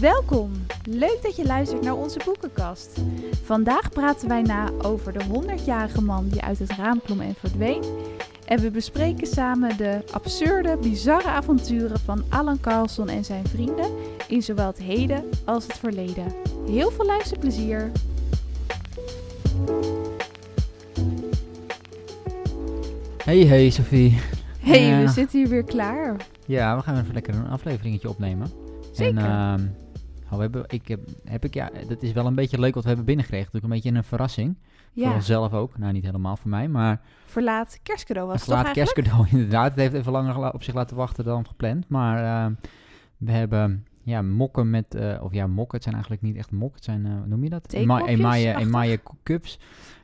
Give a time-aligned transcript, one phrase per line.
[0.00, 0.50] Welkom!
[0.84, 3.00] Leuk dat je luistert naar onze boekenkast.
[3.44, 7.82] Vandaag praten wij na over de 100-jarige man die uit het raam klom en verdween.
[8.46, 13.90] En we bespreken samen de absurde, bizarre avonturen van Alan Carlson en zijn vrienden
[14.28, 16.34] in zowel het heden als het verleden.
[16.66, 17.90] Heel veel luisterplezier!
[23.24, 24.18] Hey, hey Sophie.
[24.58, 26.16] Hey, we zitten hier weer klaar.
[26.46, 28.50] Ja, we gaan even lekker een afleveringetje opnemen.
[28.92, 29.18] Zeker.
[29.18, 29.66] En, ehm,
[30.36, 32.88] we hebben, ik heb, heb ik, ja, dat is wel een beetje leuk wat we
[32.88, 33.46] hebben binnengekregen.
[33.52, 34.56] Natuurlijk een beetje een verrassing.
[34.94, 35.78] Voor Ja, onszelf ook.
[35.78, 38.94] Nou, niet helemaal voor mij, maar verlaat kerstcadeau was het toch laat eigenlijk?
[38.94, 39.70] kerstcadeau inderdaad.
[39.70, 41.88] Het heeft even langer op zich laten wachten dan gepland.
[41.88, 42.54] Maar ehm,
[43.16, 45.74] we hebben ja, mokken met, eh, of ja, mokken.
[45.74, 46.74] Het zijn eigenlijk niet echt mokken.
[46.74, 47.72] Het zijn, eh, noem je dat?
[47.72, 49.58] Emaille, emaille cups.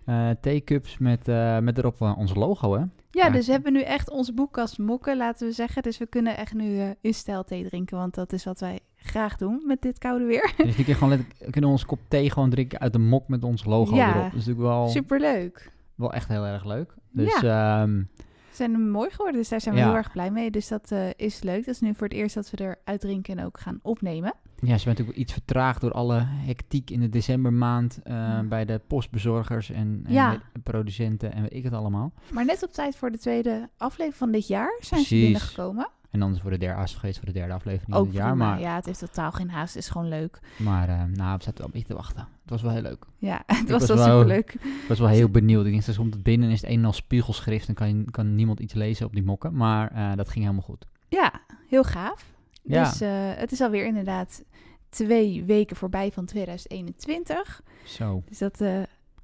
[0.05, 1.27] eh theecups met,
[1.61, 2.85] met erop ons logo, hè?
[3.11, 5.83] Ja, dus we hebben nu echt onze boekkast mokken, laten we zeggen.
[5.83, 9.37] Dus we kunnen echt nu in stijl thee drinken, want dat is wat wij graag
[9.37, 10.53] doen met dit koude weer.
[10.57, 13.29] Dus die keer gewoon letterlijk- kunnen we onze kop thee gewoon drinken uit de mok
[13.29, 14.09] met ons logo Ja.
[14.09, 14.23] erop.
[14.23, 15.73] Dat is natuurlijk wel, Superleuk.
[15.95, 16.95] wel echt heel erg leuk.
[17.13, 18.03] Dus ehm,
[18.51, 19.87] Ze zijn mooi geworden, dus daar zijn we Ja.
[19.87, 20.51] heel erg blij mee.
[20.51, 21.65] Dus dat eh, is leuk.
[21.67, 24.35] Dat is nu voor het eerst dat we eruit drinken en ook gaan opnemen.
[24.61, 28.43] ja, ze zijn natuurlijk iets vertraagd door alle hectiek in de decembermaand eh, Ja.
[28.43, 30.41] bij de postbezorgers en, en Ja.
[30.63, 32.13] producenten en weet ik het allemaal.
[32.33, 35.89] Maar net op tijd voor de tweede aflevering van dit jaar zijn ze binnengekomen.
[36.17, 38.29] En dan is voor de derde, geweest voor de derde aflevering Ook het jaar.
[38.31, 38.49] prima.
[38.51, 39.75] Maar, Ja, het heeft totaal geen haast.
[39.75, 40.39] Het is gewoon leuk.
[40.59, 42.21] maar eh, nou, we zaten wel een beetje te wachten.
[42.43, 43.05] Het was wel heel leuk.
[43.19, 44.53] Ja, het was was wel superleuk.
[44.55, 45.65] Ik was wel heel benieuwd.
[45.65, 47.89] Ik denk, straks komt het binnen en is het een en al spiegelschrift en kan,
[47.99, 49.57] je- kan niemand iets lezen op die mokken.
[49.57, 50.87] Maar eh, dat ging helemaal goed.
[51.09, 51.33] Ja,
[51.69, 52.25] heel gaaf.
[52.63, 52.83] Ja.
[52.85, 54.45] Dus eh, het is alweer inderdaad
[54.89, 57.63] twee weken voorbij van 2021.
[57.85, 58.23] Zo.
[58.29, 58.61] Dus dat...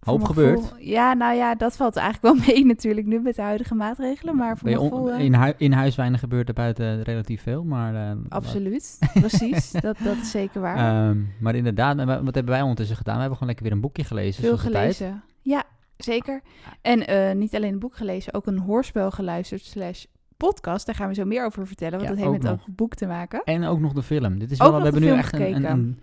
[0.03, 0.61] eh, Hoop gebeurd.
[0.61, 4.37] gevoel- ja, nou ja, dat valt eigenlijk wel mee natuurlijk nu met de huidige maatregelen.
[4.37, 5.10] Maar voor gevoel...
[5.10, 7.94] eh, in, hui- in huis weinig gebeurt er buiten relatief veel, maar...
[7.94, 9.71] eh, Absoluut, precies.
[9.71, 11.09] dat, dat is zeker waar.
[11.09, 13.15] Ehm, maar inderdaad, wat hebben wij ondertussen gedaan?
[13.15, 14.43] We hebben gewoon lekker weer een boekje gelezen.
[14.43, 15.22] Veel gelezen.
[15.43, 15.65] Ja,
[15.97, 16.41] zeker.
[16.81, 20.04] En eh, niet alleen een boek gelezen, ook een hoorspel geluisterd slash
[20.37, 20.87] podcast.
[20.87, 22.94] Daar gaan we zo meer over vertellen, want Ja, dat heeft met ook het boek
[22.94, 23.43] te maken.
[23.44, 24.38] En ook nog de film.
[24.38, 25.98] Dit is wel, we hebben nu echt een, een,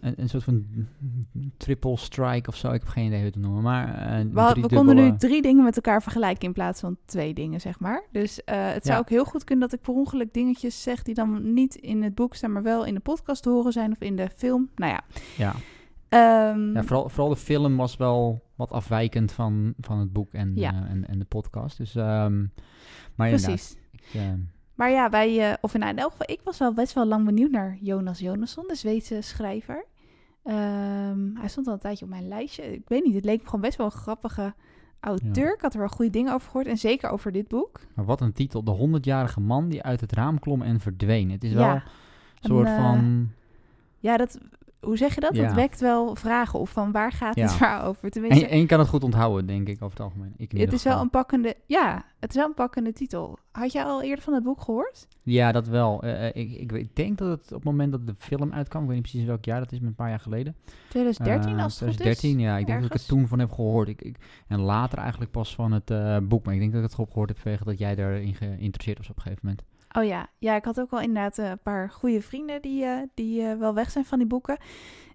[0.00, 0.66] een, een soort van
[1.56, 2.72] triple strike of zo.
[2.72, 3.94] Ik heb geen idee hoe het noemen, maar...
[3.94, 7.60] eh, een We, konden nu drie dingen met elkaar vergelijken in plaats van twee dingen,
[7.60, 8.02] zeg maar.
[8.12, 9.00] Dus eh, het zou Ja.
[9.00, 12.14] ook heel goed kunnen dat ik per ongeluk dingetjes zeg die dan niet in het
[12.14, 14.70] boek staan, maar wel in de podcast te horen zijn of in de film.
[14.76, 15.00] Nou ja.
[15.36, 15.54] Ja,
[16.08, 20.52] Ehm, ja vooral, vooral de film was wel wat afwijkend van, van het boek en,
[20.54, 20.72] Ja.
[20.72, 21.76] eh, en, en de podcast.
[21.76, 22.44] Dus, ehm,
[23.14, 23.76] maar precies.
[23.92, 24.02] ik,
[24.76, 27.50] Maar ja, wij, eh, of in elk geval, ik was wel best wel lang benieuwd
[27.50, 29.84] naar Jonas Jonasson, de Zweedse schrijver.
[30.44, 32.72] Ehm, hij stond al een tijdje op mijn lijstje.
[32.72, 34.54] Ik weet niet, het leek me gewoon best wel een grappige
[35.00, 35.46] auteur.
[35.46, 35.54] Ja.
[35.54, 37.80] Ik had er wel goede dingen over gehoord en zeker over dit boek.
[37.94, 38.64] maar wat een titel.
[38.64, 41.30] De 100-jarige man die uit het raam klom en verdween.
[41.30, 41.82] Het is Ja, wel een
[42.40, 43.28] soort eh, van...
[43.98, 44.38] Ja, dat,
[44.80, 45.36] hoe zeg je dat?
[45.36, 45.46] Ja.
[45.46, 48.04] Dat wekt wel vragen of van waar gaat het waar over?
[48.04, 50.32] En, Tenminste, en je kan het goed onthouden, denk ik, over het algemeen.
[50.36, 53.38] Ik het is wel een pakkende, ja, het is wel een pakkende titel.
[53.52, 55.08] Had jij al eerder van het boek gehoord?
[55.22, 56.02] Ja, dat wel.
[56.02, 58.88] Eh, eh, ik, ik, denk dat het op het moment dat de film uitkwam, ik
[58.88, 60.56] weet niet precies welk jaar, dat is met een paar jaar geleden.
[60.88, 61.96] 2013 Eh, als het goed is?
[61.96, 62.58] 2013, ja.
[62.58, 63.88] Ik denk dat ik het toen van heb gehoord.
[63.88, 64.16] Ik, ik,
[64.48, 66.44] en later eigenlijk pas van het boek.
[66.44, 69.16] Maar ik denk dat ik het gehoord heb vanwege dat jij erin geïnteresseerd was op
[69.16, 69.62] een gegeven moment.
[69.98, 73.02] Oh ja, ja, ik had ook wel inderdaad eh, een paar goede vrienden die, eh,
[73.14, 74.58] die eh, wel weg zijn van die boeken.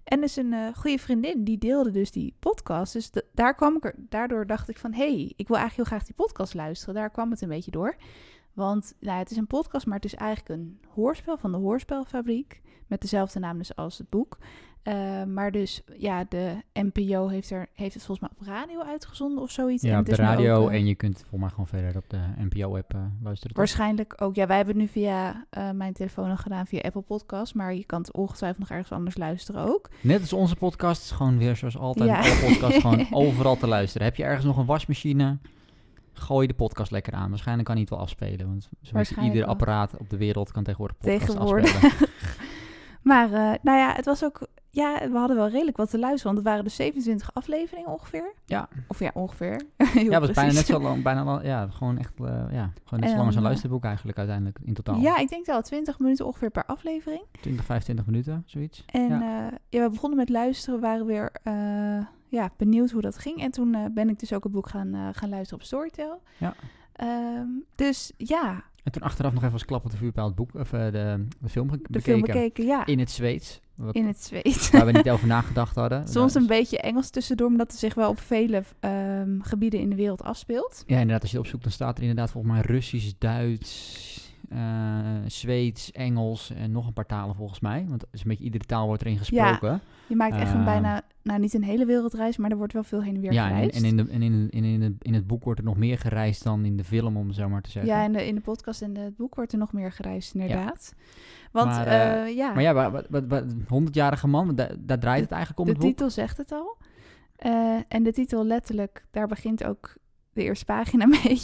[0.04, 2.92] En dus een eh, goede vriendin die deelde dus die podcast.
[2.92, 5.98] Dus daar kwam ik er, daardoor dacht ik van, hé, hey, ik wil eigenlijk heel
[5.98, 6.94] graag die podcast luisteren.
[6.94, 7.96] Daar kwam het een beetje door.
[8.52, 12.60] Want nou, het is een podcast, maar het is eigenlijk een hoorspel van de Hoorspelfabriek.
[12.86, 14.38] Met dezelfde naam dus als het boek.
[14.82, 19.42] Eh, maar dus, ja, de NPO heeft, er, heeft het volgens mij op radio uitgezonden
[19.42, 19.82] of zoiets.
[19.82, 20.54] En Ja, op de radio.
[20.54, 23.38] ook, eh, en je kunt volgens mij gewoon verder op de NPO-app luisteren.
[23.40, 23.56] toch?
[23.56, 24.34] Waarschijnlijk ook.
[24.34, 27.54] Ja, wij hebben het nu via eh, mijn telefoon al gedaan, via Apple Podcast.
[27.54, 29.88] Maar je kan het ongetwijfeld nog ergens anders luisteren ook.
[30.00, 32.08] Net als onze podcast, is gewoon weer zoals altijd.
[32.08, 32.18] Ja.
[32.18, 34.06] Alle podcasts gewoon overal te luisteren.
[34.06, 35.38] Heb je ergens nog een wasmachine?
[36.12, 37.28] Gooi de podcast lekker aan.
[37.28, 38.46] Waarschijnlijk kan hij het wel afspelen.
[38.46, 38.68] Want
[39.22, 41.74] ieder apparaat op de wereld kan tegenwoordig podcast Tegenwoordig.
[41.74, 42.08] afspelen.
[43.02, 44.46] Maar uh, nou ja, het was ook...
[44.70, 46.24] Ja, we hadden wel redelijk wat te luisteren.
[46.34, 48.34] Want het waren dus 27 afleveringen ongeveer.
[48.44, 48.68] Ja.
[48.88, 49.62] Of ja, ongeveer.
[49.94, 51.02] ja, het was bijna net zo lang.
[51.02, 52.12] Bijna, lang- ja, gewoon echt...
[52.20, 55.00] Uh, ja, gewoon net zo lang als een Um, luisterboek eigenlijk uiteindelijk in totaal.
[55.00, 57.22] Ja, ik denk wel 20 minuten ongeveer per aflevering.
[57.40, 58.84] 20, 25 minuten, zoiets.
[58.86, 59.46] En ja.
[59.46, 60.80] Uh, ja, we begonnen met luisteren.
[60.80, 61.32] We waren weer
[62.32, 63.40] ja, benieuwd hoe dat ging.
[63.40, 66.22] En toen uh, ben ik dus ook het boek gaan, uh, gaan luisteren op Storytel.
[66.38, 66.54] Ja.
[67.38, 68.64] Um, dus ja.
[68.82, 71.26] En toen achteraf nog even als klap op de vuurpijl het boek, of uh, de,
[71.40, 72.02] de film de bekeken.
[72.02, 72.86] film bekeken, ja.
[72.86, 73.60] In het Zweeds.
[73.74, 74.70] Wat, in het Zweeds.
[74.70, 76.08] Waar we niet over nagedacht hadden.
[76.18, 79.96] Soms een beetje Engels tussendoor, omdat het zich wel op vele um, gebieden in de
[79.96, 80.84] wereld afspeelt.
[80.86, 81.22] Ja, inderdaad.
[81.22, 84.21] Als je het opzoekt, dan staat er inderdaad volgens mij Russisch, Duits, eh,
[85.26, 87.84] Zweeds, Engels en nog een paar talen volgens mij.
[87.88, 89.80] Want het is een beetje iedere taal wordt erin gesproken.
[90.06, 92.82] Je maakt echt een Ehm, bijna, nou niet een hele wereldreis, maar er wordt wel
[92.82, 93.76] veel heen en weer Ja, en, gereisd.
[93.76, 95.98] en, in, de, en in, in, in, het- in het boek wordt er nog meer
[95.98, 97.92] gereisd dan in de film, om het zo maar te zeggen.
[97.92, 100.94] ja, in de, in de podcast en het boek wordt er nog meer gereisd, inderdaad.
[101.52, 103.44] Want Maar, eh, eh, ja, Maar ja, wat, wat, wat,
[103.82, 105.90] 100-jarige man, daar, daar draait het eigenlijk om de het boek.
[105.90, 106.76] titel zegt het al.
[107.36, 109.94] Eh, en de titel letterlijk, daar begint ook
[110.32, 111.40] de eerste pagina mee.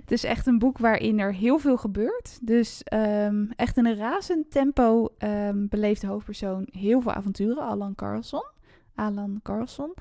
[0.00, 2.38] het is echt een boek waarin er heel veel gebeurt.
[2.42, 7.62] Dus ehm, echt in een razend tempo ehm, beleeft de hoofdpersoon heel veel avonturen.
[7.62, 8.44] Alan Carlson.
[8.94, 9.94] Alan Carlson.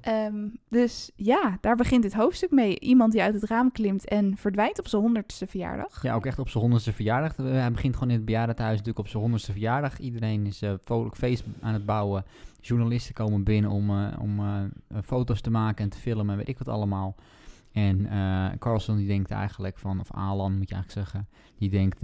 [0.00, 2.78] Ehm, dus ja, daar begint dit hoofdstuk mee.
[2.80, 6.02] Iemand die uit het raam klimt en verdwijnt op zijn honderdste verjaardag.
[6.02, 7.36] Ja, ook echt op zijn honderdste verjaardag.
[7.36, 9.98] Eh, Hij begint gewoon in het bejaardentehuis natuurlijk op zijn honderdste verjaardag.
[9.98, 12.24] Iedereen is eh vrolijk feest aan het bouwen.
[12.60, 14.40] Journalisten komen binnen om, eh, om
[15.04, 17.14] foto's te maken en te filmen en weet ik wat allemaal.
[17.72, 21.28] En eh Carlson die denkt eigenlijk van, of Alan moet je eigenlijk zeggen,
[21.58, 22.00] die denkt,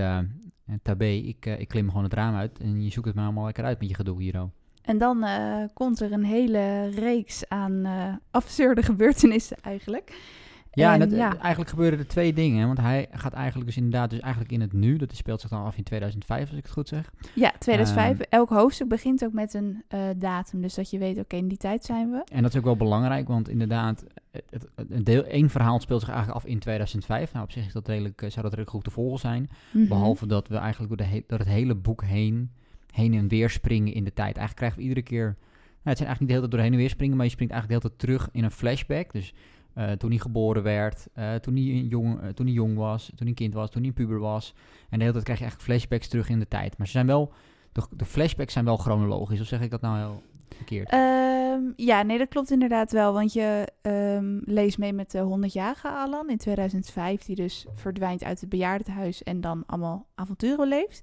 [0.82, 3.64] Tabé, ik, ik klim gewoon het raam uit en je zoekt het maar allemaal lekker
[3.64, 4.48] uit met je gedoe hier.
[4.82, 5.26] En dan
[5.74, 7.86] komt er een hele reeks aan
[8.30, 10.34] absurde gebeurtenissen eigenlijk.
[10.82, 11.34] Ja, en En dat, ja.
[11.34, 12.67] eh, eigenlijk gebeuren er twee dingen.
[12.67, 14.96] Want hij gaat eigenlijk dus inderdaad dus eigenlijk in het nu.
[14.96, 17.11] Dat speelt zich dan af in 2005, als ik het goed zeg.
[17.34, 18.19] Ja, 2005.
[18.19, 18.23] Ehm.
[18.31, 20.61] Elk hoofdstuk begint ook met een eh, datum.
[20.61, 22.23] Dus dat je weet, oké, in die tijd zijn we.
[22.32, 24.05] En dat is ook wel belangrijk, want inderdaad,
[24.50, 24.67] het,
[25.06, 27.32] deel, één verhaal speelt zich eigenlijk af in 2005.
[27.32, 29.49] Nou, op zich is dat redelijk, eh, zou dat redelijk goed te volgen zijn.
[29.70, 29.88] Mhm.
[29.88, 32.50] Behalve dat we eigenlijk door, de he- door het hele boek heen,
[32.93, 34.37] heen en weer springen in de tijd.
[34.37, 35.37] Eigenlijk krijgen we iedere keer, nou,
[35.82, 37.82] het zijn eigenlijk niet de hele tijd doorheen en weer springen, maar je springt eigenlijk
[37.82, 39.12] de hele tijd terug in een flashback.
[39.12, 39.34] Dus
[39.76, 43.26] eh, toen hij geboren werd, eh, toen, hij jong, eh, toen hij jong was, toen
[43.26, 44.55] hij kind was, toen hij puber was.
[44.88, 46.78] En de hele tijd krijg je eigenlijk flashbacks terug in de tijd.
[46.78, 47.32] Maar ze zijn wel,
[47.73, 50.23] de, de flashbacks zijn wel chronologisch, of zeg ik dat nou heel
[50.55, 50.90] verkeerd?
[50.90, 53.12] Ehm, ja, nee, dat klopt inderdaad wel.
[53.12, 58.40] Want je ehm, leest mee met de 100-jarige Alan in 2005, die dus verdwijnt uit
[58.40, 61.02] het bejaardentehuis en dan allemaal avonturen leeft.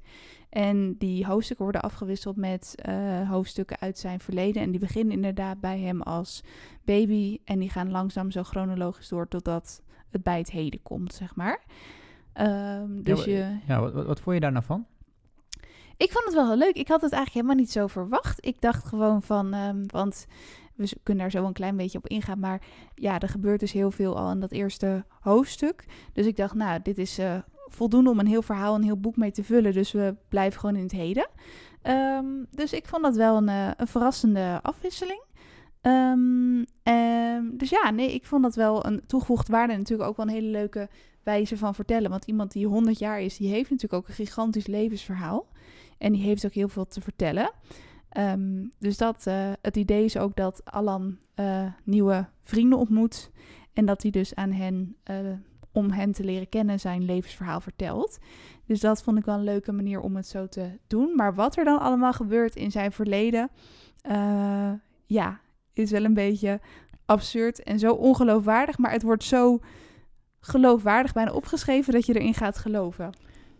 [0.54, 4.62] En die hoofdstukken worden afgewisseld met eh, hoofdstukken uit zijn verleden.
[4.62, 6.44] En die beginnen inderdaad bij hem als
[6.84, 7.40] baby.
[7.46, 11.64] En die gaan langzaam zo chronologisch door totdat het bij het heden komt, zeg maar.
[12.34, 14.86] Ehm, dus maar- je, Ja, wat, wat, wat vond je daar nou van?
[15.98, 16.76] ik vond het wel heel leuk.
[16.76, 18.46] Ik had het eigenlijk helemaal niet zo verwacht.
[18.46, 20.26] Ik dacht gewoon van, ehm, want
[20.76, 22.40] we kunnen daar zo een klein beetje op ingaan.
[22.40, 22.62] Maar
[22.96, 25.86] ja, er gebeurt dus heel veel al in dat eerste hoofdstuk.
[26.14, 27.38] Dus ik dacht, nou, dit is eh,
[27.74, 29.74] voldoende om een heel verhaal, een heel boek mee te vullen.
[29.74, 31.28] Dus we blijven gewoon in het heden.
[31.82, 35.22] Ehm, dus ik vond dat wel een, eh, een verrassende afwisseling.
[35.82, 39.74] Ehm, ehm, dus ja, nee, ik vond dat wel een toegevoegde waarde.
[39.74, 40.90] En natuurlijk ook wel een hele leuke
[41.24, 42.10] wijze van vertellen.
[42.10, 45.48] Want iemand die 100 jaar is, die heeft natuurlijk ook een gigantisch levensverhaal.
[45.98, 47.52] En die heeft ook heel veel te vertellen.
[48.80, 53.32] Dus dat, eh, het idee is ook dat Alan eh, nieuwe vrienden ontmoet.
[53.74, 54.96] En dat hij dus aan hen,
[55.74, 58.18] om hen te leren kennen, zijn levensverhaal vertelt.
[58.66, 61.16] Dus dat vond ik wel een leuke manier om het zo te doen.
[61.16, 63.50] Maar wat er dan allemaal gebeurt in zijn verleden,
[64.02, 64.72] eh,
[65.06, 65.40] ja,
[65.74, 66.60] is wel een beetje
[67.06, 68.78] absurd en zo ongeloofwaardig.
[68.78, 69.60] Maar het wordt zo
[70.40, 73.10] geloofwaardig bijna opgeschreven dat je erin gaat geloven.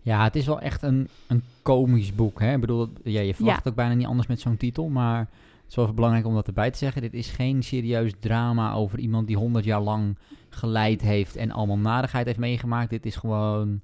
[0.02, 2.40] Ja, het is wel echt een, een komisch boek.
[2.40, 2.54] Hè?
[2.54, 3.70] Ik bedoel, ja, je verwacht Ja.
[3.70, 4.90] ook bijna niet anders met zo'n titel.
[4.90, 5.30] Maar
[5.64, 7.02] het is wel even belangrijk om dat erbij te zeggen.
[7.02, 10.18] Dit is geen serieus drama over iemand die 100 jaar lang
[10.50, 12.90] geleid heeft en allemaal nadigheid heeft meegemaakt.
[12.90, 13.82] Dit is gewoon,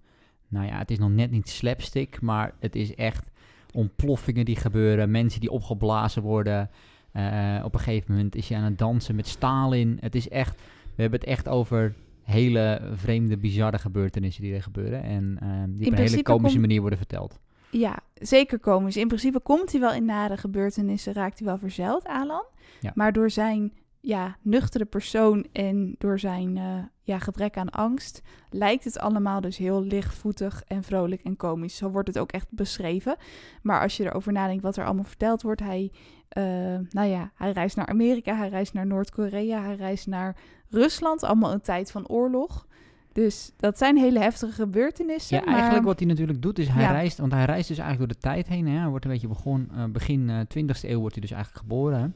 [0.47, 3.29] nou ja, het is nog net niet slapstick, maar het is echt
[3.73, 5.11] ontploffingen die gebeuren.
[5.11, 6.69] Mensen die opgeblazen worden.
[7.11, 9.97] Eh, op een gegeven moment is je aan het dansen met Stalin.
[10.01, 10.61] Het is echt,
[10.95, 15.03] we hebben het echt over hele vreemde, bizarre gebeurtenissen die er gebeuren.
[15.03, 17.39] En eh, die op een hele komische manier worden verteld.
[17.71, 18.97] Ja, zeker komisch.
[18.97, 22.45] In principe komt hij wel in nare gebeurtenissen, raakt hij wel verzeild, Alan.
[22.79, 22.91] Ja.
[22.95, 28.83] Maar door zijn ja, nuchtere persoon en door zijn eh, ja, gebrek aan angst, lijkt
[28.83, 31.77] het allemaal dus heel lichtvoetig en vrolijk en komisch.
[31.77, 33.15] Zo wordt het ook echt beschreven.
[33.61, 35.91] Maar als je erover nadenkt wat er allemaal verteld wordt, hij,
[36.29, 36.43] eh,
[36.89, 40.35] nou ja, hij reist naar Amerika, hij reist naar Noord-Korea, hij reist naar
[40.69, 42.67] Rusland, allemaal een tijd van oorlog.
[43.11, 45.37] Dus dat zijn hele heftige gebeurtenissen.
[45.37, 46.91] Ja, maar- eigenlijk wat hij natuurlijk doet is hij Ja.
[46.91, 48.67] reist, want hij reist dus eigenlijk door de tijd heen.
[48.67, 48.77] Hè.
[48.79, 51.99] Hij wordt een beetje begon, eh, begin eh 20e eeuw wordt hij dus eigenlijk geboren.
[52.01, 52.07] hè.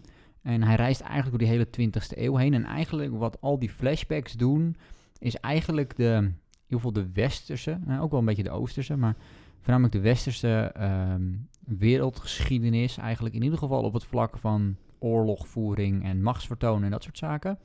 [0.54, 2.54] En hij reist eigenlijk door die hele 20e eeuw heen.
[2.54, 4.76] En eigenlijk wat al die flashbacks doen,
[5.20, 8.98] is eigenlijk de, in ieder geval de westerse, nou, ook wel een beetje de oosterse,
[8.98, 9.16] maar
[9.60, 11.22] voornamelijk de westerse ehm,
[11.66, 12.98] wereldgeschiedenis.
[12.98, 17.58] Eigenlijk in ieder geval op het vlak van oorlogvoering en machtsvertonen en dat soort zaken.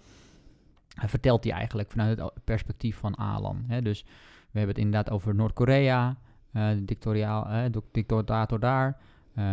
[0.99, 3.65] Hij vertelt die eigenlijk vanuit het perspectief van Alan.
[3.69, 3.83] Hè.
[3.83, 4.03] Dus
[4.51, 6.17] we hebben het inderdaad over Noord-Korea,
[6.53, 8.97] eh, de dictoriaal, eh, de dictator daar.
[9.35, 9.45] eh,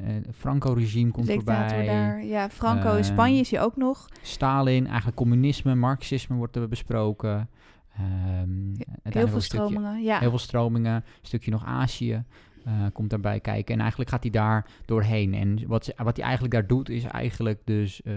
[0.00, 1.86] het Franco-regime komt dictator voorbij.
[1.86, 2.24] daar.
[2.24, 4.08] Ja, Franco in Ehm, Spanje is hij ook nog.
[4.22, 7.48] Stalin, eigenlijk communisme, marxisme wordt er besproken.
[7.94, 10.02] Ehm, Heel veel stukje- stromingen.
[10.02, 10.18] Ja.
[10.18, 12.22] Heel veel stromingen, een stukje nog Azië
[12.64, 13.74] eh, komt daarbij kijken.
[13.74, 15.34] En eigenlijk gaat hij daar doorheen.
[15.34, 18.12] En wat, ze- wat hij eigenlijk daar doet, is eigenlijk dus eh,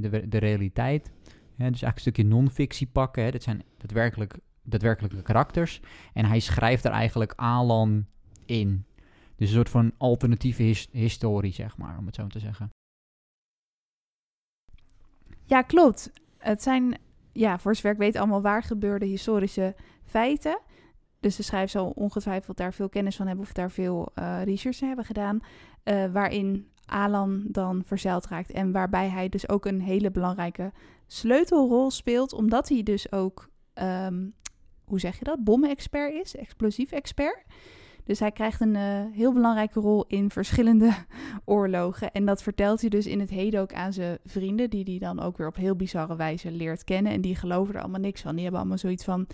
[0.00, 1.10] de, de realiteit.
[1.56, 3.24] Dus eigenlijk een stukje non-fictie pakken.
[3.24, 3.30] Hè.
[3.30, 5.80] Dit zijn daadwerkelijk, daadwerkelijke karakters.
[6.12, 8.06] En hij schrijft er eigenlijk Alan
[8.46, 8.84] in.
[9.36, 12.70] Dus een soort van alternatieve his- historie, zeg maar, om het zo te zeggen.
[15.44, 16.12] Ja, klopt.
[16.38, 16.98] Het zijn,
[17.32, 20.60] ja, voor zover ik weet, allemaal waar gebeurde historische feiten.
[21.20, 24.80] Dus de schrijver zal ongetwijfeld daar veel kennis van hebben of daar veel eh, research
[24.80, 25.40] hebben gedaan.
[25.82, 28.50] eh, waarin Alan dan verzeild raakt.
[28.50, 30.72] En waarbij hij dus ook een hele belangrijke
[31.06, 32.32] sleutelrol speelt.
[32.32, 34.26] Omdat hij dus ook, ehm,
[34.84, 37.44] hoe zeg je dat, bommenexpert is, explosief expert.
[38.04, 40.90] Dus hij krijgt een eh, heel belangrijke rol in verschillende
[41.44, 42.12] oorlogen.
[42.12, 45.20] En dat vertelt hij dus in het heden ook aan zijn vrienden, die hij dan
[45.20, 47.12] ook weer op heel bizarre wijze leert kennen.
[47.12, 48.32] En die geloven er allemaal niks van.
[48.32, 49.26] Die hebben allemaal zoiets van: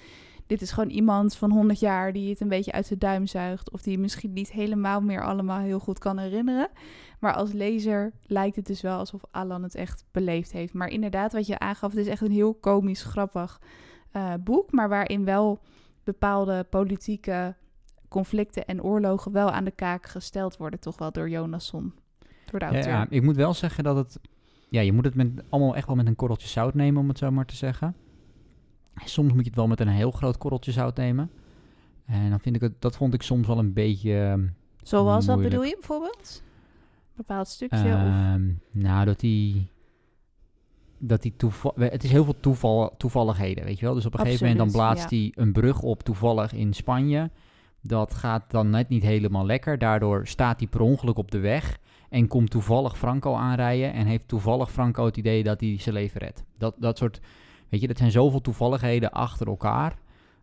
[0.51, 3.71] dit is gewoon iemand van 100 jaar die het een beetje uit zijn duim zuigt.
[3.71, 6.69] Of die misschien niet helemaal meer allemaal heel goed kan herinneren.
[7.19, 10.73] Maar als lezer lijkt het dus wel alsof Alan het echt beleefd heeft.
[10.73, 13.61] Maar inderdaad, wat je aangaf, het is echt een heel komisch, grappig
[14.11, 14.73] eh, boek.
[14.73, 15.61] Maar waarin wel
[16.05, 17.55] bepaalde politieke
[18.09, 21.95] conflicten en oorlogen wel aan de kaak gesteld worden, toch wel door Jonasson.
[22.51, 22.93] Door de Ja, auteur.
[22.93, 24.21] ja, ik moet wel zeggen dat het...
[24.69, 27.19] Ja, je moet het met, allemaal echt wel met een korreltje zout nemen, om het
[27.19, 27.95] zo maar te zeggen.
[29.05, 31.31] Soms moet je het wel met een heel groot korreltje zout nemen.
[32.07, 34.13] En dan vind ik het, dat vond ik soms wel een beetje...
[34.19, 34.47] ehm,
[34.83, 36.43] Zoals, wat bedoel je bijvoorbeeld?
[36.43, 37.77] Een bepaald stukje?
[37.77, 37.85] of...
[37.85, 39.69] ehm, nou, dat die...
[41.03, 43.95] Dat die toeval, het is heel veel toeval, toevalligheden, weet je wel.
[43.95, 47.31] Dus op een gegeven moment dan blaast hij een brug op toevallig in Spanje.
[47.83, 49.79] Dat gaat dan net niet helemaal lekker.
[49.79, 51.79] Daardoor staat hij per ongeluk op de weg.
[52.09, 53.93] En komt toevallig Franco aanrijden.
[53.93, 56.45] En heeft toevallig Franco het idee dat hij zijn leven redt.
[56.59, 57.21] Dat, dat soort,
[57.71, 59.99] weet je, dat zijn zoveel toevalligheden achter elkaar.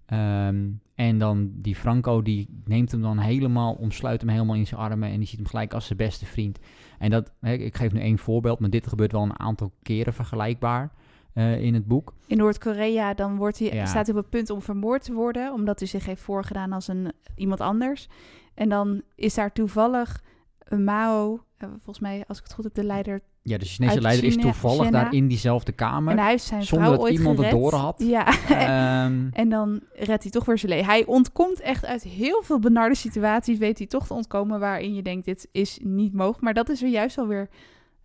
[0.05, 0.65] Ehm,
[0.95, 5.09] en dan die Franco, die neemt hem dan helemaal, omsluit hem helemaal in zijn armen.
[5.09, 6.59] En die ziet hem gelijk als zijn beste vriend.
[6.99, 10.91] En dat, ik geef nu één voorbeeld, maar dit gebeurt wel een aantal keren vergelijkbaar
[11.33, 12.13] eh, in het boek.
[12.27, 13.85] In Noord-Korea dan wordt hij, Ja.
[13.85, 16.87] staat hij op het punt om vermoord te worden, omdat hij zich heeft voorgedaan als
[16.87, 18.07] een, iemand anders.
[18.53, 20.23] En dan is daar toevallig
[20.59, 23.21] een Mao, eh, volgens mij, als ik het goed heb, de leider.
[23.47, 25.03] Ja, de Chinese Uit leider is toevallig China.
[25.03, 26.11] daar in diezelfde kamer.
[26.11, 28.03] en hij heeft zijn zonder vrouw dat ooit iemand het door had.
[28.07, 28.25] Ja.
[28.49, 30.85] Ehm, en dan redt hij toch weer zijn leven.
[30.85, 35.01] Hij ontkomt echt uit heel veel benarde situaties, weet hij toch te ontkomen waarin je
[35.01, 36.41] denkt, dit is niet mogelijk.
[36.41, 37.49] Maar dat is er juist wel weer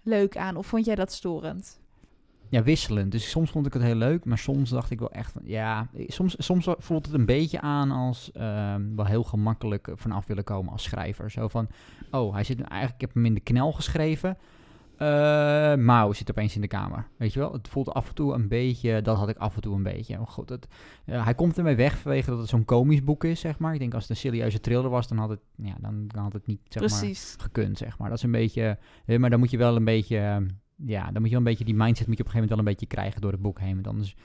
[0.02, 0.56] leuk aan.
[0.56, 1.80] Of vond jij dat storend?
[2.52, 3.12] ja, wisselend.
[3.12, 5.88] Dus soms vond ik het heel leuk, maar soms dacht ik wel echt van, ja,
[6.06, 10.72] soms, soms voelt het een beetje aan als ehm, wel heel gemakkelijk vanaf willen komen
[10.72, 11.30] als schrijver.
[11.30, 11.68] Zo van,
[12.10, 14.38] oh, hij zit eigenlijk, ik heb hem in de knel geschreven.
[15.02, 17.06] Eh Mao zit opeens in de kamer.
[17.16, 17.52] Weet je wel?
[17.52, 20.16] Het voelt af en toe een beetje, dat had ik af en toe een beetje.
[20.16, 20.66] Maar goed, het,
[21.04, 23.72] eh, hij komt ermee weg vanwege dat het zo'n komisch boek is, zeg maar.
[23.72, 26.32] Ik denk als het een serieuze thriller was, dan had het, ja, dan, dan had
[26.32, 26.90] het niet, zeg maar,
[27.38, 28.08] gekund, zeg maar.
[28.08, 28.78] Dat is een beetje...
[29.06, 30.46] eh, maar dan moet je wel een beetje...
[30.76, 31.64] ja, dan moet je wel een beetje...
[31.64, 33.60] Die mindset moet je op een gegeven moment wel een beetje krijgen door het boek
[33.60, 33.74] heen.
[33.74, 34.16] Want anders...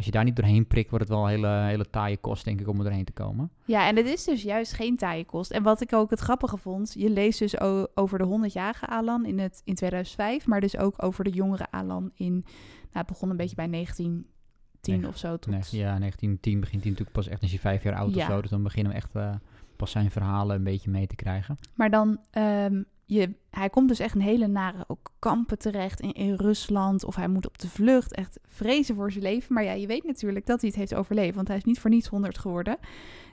[0.00, 2.60] Als je daar niet doorheen prikt, wordt het wel een hele, hele taaie kost, denk
[2.60, 3.50] ik, om er doorheen te komen.
[3.64, 5.50] Ja, en het is dus juist geen taaie kost.
[5.50, 7.60] En wat ik ook het grappige vond, je leest dus
[7.94, 12.10] over de 100-jarige Alan in, het, in 2005, maar dus ook over de jongere Alan
[12.14, 12.44] in, nou,
[12.90, 15.36] het begon een beetje bij 1910 Nee, of zo.
[15.36, 18.26] Tot, Nee, ja, 1910 begint hij natuurlijk pas echt als hij vijf jaar oud Ja.
[18.26, 18.40] of zo.
[18.40, 19.34] Dus dan beginnen we echt eh,
[19.76, 21.58] pas zijn verhalen een beetje mee te krijgen.
[21.74, 26.34] Maar dan, ehm, je, hij komt dus echt een hele nare ook kampen terecht in,
[26.34, 27.04] Rusland.
[27.04, 29.54] Of hij moet op de vlucht, echt vrezen voor zijn leven.
[29.54, 31.90] Maar ja, je weet natuurlijk dat hij het heeft overleefd, want hij is niet voor
[31.90, 32.78] niets 100 geworden.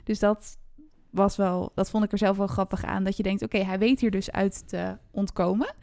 [0.03, 0.57] Dus dat
[1.09, 3.03] was wel, dat vond ik er zelf wel grappig aan.
[3.03, 5.75] Dat je denkt, oké, hij weet hier dus uit te ontkomen.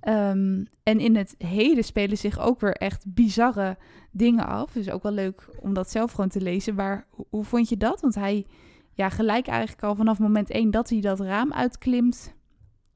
[0.00, 3.76] Ehm, en in het heden spelen zich ook weer echt bizarre
[4.10, 4.72] dingen af.
[4.72, 6.74] Dus ook wel leuk om dat zelf gewoon te lezen.
[6.74, 8.00] Maar hoe, hoe vond je dat?
[8.00, 8.46] Want hij,
[8.92, 12.36] ja, gelijk eigenlijk al vanaf moment één dat hij dat raam uitklimt,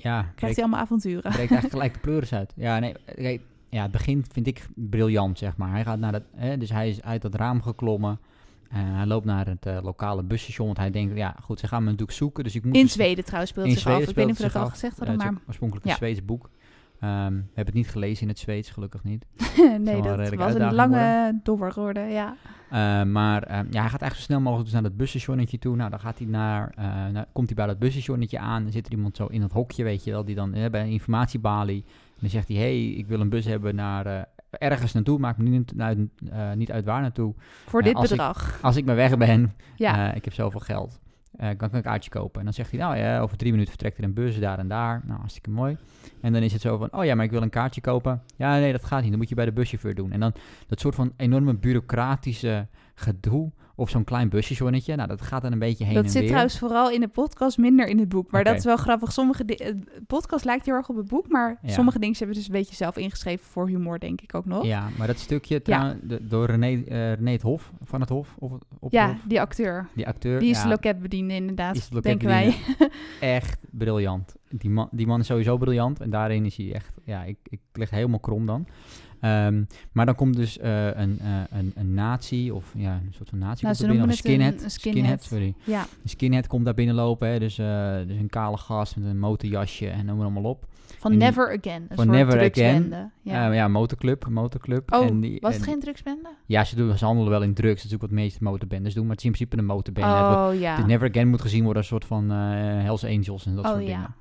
[0.03, 1.23] Ja, krijgt breekt, hij allemaal avonturen.
[1.23, 2.53] breekt eigenlijk gelijk de pleuris uit.
[2.57, 5.71] Ja, nee, kijk, ja, het begin vind ik briljant, zeg maar.
[5.71, 8.19] Hij gaat naar dat, hè, dus hij is uit dat raam geklommen.
[8.71, 11.83] Eh, hij loopt naar het eh, lokale busstation, want hij denkt, ja, goed, ze gaan
[11.83, 12.75] me natuurlijk zoeken, dus ik moet...
[12.77, 14.01] In dus- Zweden trouwens speelt In zich af.
[14.01, 15.97] Ik weet niet of dat het al gezegd hadden, het is maar oorspronkelijk een Ja.
[15.97, 16.51] Zweeds boek.
[17.03, 19.27] Ehm, we hebben het niet gelezen in het Zweeds, gelukkig niet.
[19.81, 22.37] nee, dat was een lange dobber geworden, ja.
[22.71, 25.77] Eh, maar eh, ja, hij gaat eigenlijk zo snel mogelijk dus naar dat busstationnetje toe.
[25.77, 26.73] Nou, dan gaat hij naar,
[27.13, 28.63] naar- komt hij bij dat busstationnetje aan.
[28.63, 30.91] Dan zit er iemand zo in dat hokje, weet je wel, die dan bij een
[30.91, 31.85] informatiebalie.
[31.87, 35.19] En dan zegt hij, hey, ik wil een bus hebben naar eh, ergens naartoe.
[35.19, 35.99] Maakt me niet uit,
[36.31, 37.35] eh, niet uit waar naartoe.
[37.67, 38.59] Voor dit als ik- bedrag.
[38.63, 40.13] Als ik maar weg ben, Ja.
[40.13, 41.01] ik heb zoveel geld.
[41.37, 42.39] Eh, kan ik een kaartje kopen.
[42.39, 44.69] En dan zegt hij, nou ja, over drie minuten vertrekt er een bus daar en
[44.69, 45.03] daar.
[45.05, 45.77] Nou, hartstikke mooi.
[46.21, 48.23] En dan is het zo van, oh ja, maar ik wil een kaartje kopen.
[48.37, 49.11] Ja, nee, dat gaat niet.
[49.11, 50.13] Dan moet je bij de buschauffeur doen.
[50.13, 50.35] En dan
[50.67, 53.51] dat soort van enorme bureaucratische gedoe.
[53.75, 54.97] Of zo'n klein busjezonnetje.
[54.97, 56.29] Nou, dat gaat dan een beetje heen dat en zit weer.
[56.29, 58.31] trouwens vooral in de podcast, minder in het boek.
[58.31, 59.13] Maar dat is wel grappig.
[59.13, 59.77] Sommige het
[60.07, 61.69] podcast lijkt heel erg op het boek, maar Ja.
[61.73, 64.65] sommige dingen hebben dus een beetje zelf ingeschreven voor humor, denk ik ook nog.
[64.65, 68.53] Ja, maar dat stukje de- door René, eh, René het Hof, van het Hof, of,
[68.79, 69.89] op Ja, Hof, die acteur.
[69.95, 70.41] die acteur.
[70.41, 72.55] Die is ja, de loketbediende inderdaad, is denken wij.
[73.21, 74.35] echt briljant.
[74.49, 76.01] Die man, die man is sowieso briljant.
[76.01, 78.67] En daarin is hij echt, ja, ik, ik lig helemaal krom dan.
[79.23, 83.29] Ehm, maar dan komt dus eh, een, eh, een, een nazi, of ja, een soort
[83.29, 83.65] van nazi.
[83.65, 84.63] Nou, binnen, een skinhead.
[84.63, 85.23] een skinhead.
[85.23, 85.55] sorry.
[85.65, 89.19] Ja, Een skinhead komt daar binnenlopen, hè, dus, eh, dus een kale gast met een
[89.19, 90.67] motorjasje en noem maar allemaal op.
[90.99, 91.83] van En die- Never Again.
[91.83, 92.89] Een van soort Never Again.
[92.91, 93.11] Ja.
[93.23, 94.93] Ja, ja motorclub, motorclub.
[94.95, 96.29] oh, en die, was het en- geen drugsbende?
[96.47, 97.77] Ja, ze, doen, ze handelen wel in drugs.
[97.83, 99.03] Dat is ook wat de meeste motorbendes doen.
[99.07, 100.09] Maar het is in principe een motorbende.
[100.15, 100.77] Oh ja.
[100.77, 103.71] de Never Again moet gezien worden als een soort van Hells Angels en dat Oh,
[103.71, 104.15] soort ja.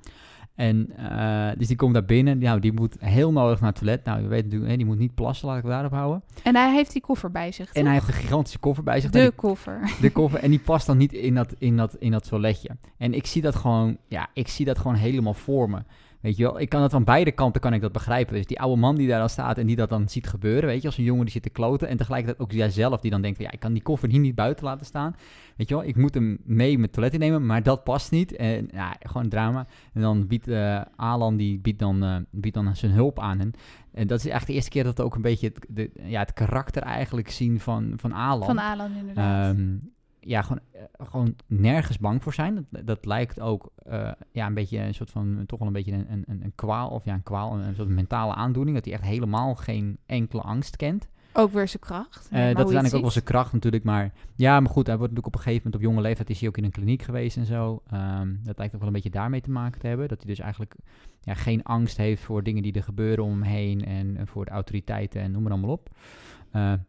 [0.54, 2.38] En eh, dus die komt daar binnen.
[2.38, 4.04] Nou, die moet heel nodig naar het toilet.
[4.04, 6.22] Nou, je weet natuurlijk, hè, die moet niet plassen, laat ik het daarop houden.
[6.42, 9.10] En hij heeft die koffer bij zich, En hij heeft een gigantische koffer bij zich.
[9.10, 9.80] De Nou, koffer.
[9.84, 10.40] die- de koffer.
[10.40, 12.68] En die past dan niet in dat, in, dat, in dat toiletje.
[12.98, 15.78] En ik zie dat gewoon, ja, ik zie dat gewoon helemaal voor me.
[16.22, 18.34] Weet je wel, ik kan dat van beide kanten kan ik dat begrijpen.
[18.34, 20.80] Dus die oude man die daar dan staat en die dat dan ziet gebeuren, weet
[20.80, 21.88] je, als een jongen die zit te kloten.
[21.88, 24.34] En tegelijkertijd ook jijzelf die dan denkt van, ja, ik kan die koffer hier niet
[24.34, 25.16] buiten laten staan.
[25.56, 28.36] Weet je wel, ik moet hem mee met toilet innemen, maar dat past niet.
[28.36, 29.66] En ja, gewoon drama.
[29.92, 33.52] En dan biedt eh, Alan, die biedt dan, eh, biedt dan zijn hulp aan hen.
[33.92, 36.20] En dat is echt de eerste keer dat we ook een beetje het, de, ja,
[36.20, 38.46] het karakter eigenlijk zien van, van Alan.
[38.46, 39.54] Van Alan, inderdaad.
[39.54, 39.76] Ehm,
[40.24, 42.66] ja, gewoon, eh, gewoon nergens bang voor zijn.
[42.70, 45.92] Dat, dat lijkt ook eh, ja, een beetje een soort van, toch wel een beetje
[45.92, 48.76] een, een, een, kwaal, of ja, een kwaal, een, een soort mentale aandoening.
[48.76, 51.08] Dat hij echt helemaal geen enkele angst kent.
[51.32, 52.28] ook weer zijn kracht.
[52.30, 53.84] Eh, dat is eigenlijk ook wel zijn kracht natuurlijk.
[53.84, 56.40] Maar ja, maar goed, hij wordt natuurlijk op een gegeven moment op jonge leeftijd is
[56.40, 57.82] hij ook in een kliniek geweest en zo.
[57.86, 60.08] Ehm, dat lijkt ook wel een beetje daarmee te maken te hebben.
[60.08, 60.74] Dat hij dus eigenlijk
[61.20, 64.44] ja, geen angst heeft voor dingen die er gebeuren om hem heen en, en voor
[64.44, 65.88] de autoriteiten en noem maar allemaal op.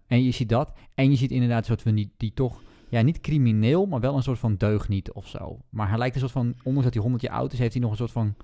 [0.08, 0.74] En je ziet dat.
[0.96, 2.62] En je ziet inderdaad soort van die, die toch,
[2.94, 5.60] ja, niet crimineel, maar wel een soort van deugniet of zo.
[5.70, 7.82] Maar hij lijkt een soort van, ondanks dat hij 100 jaar oud is, heeft hij
[7.82, 8.36] nog een soort van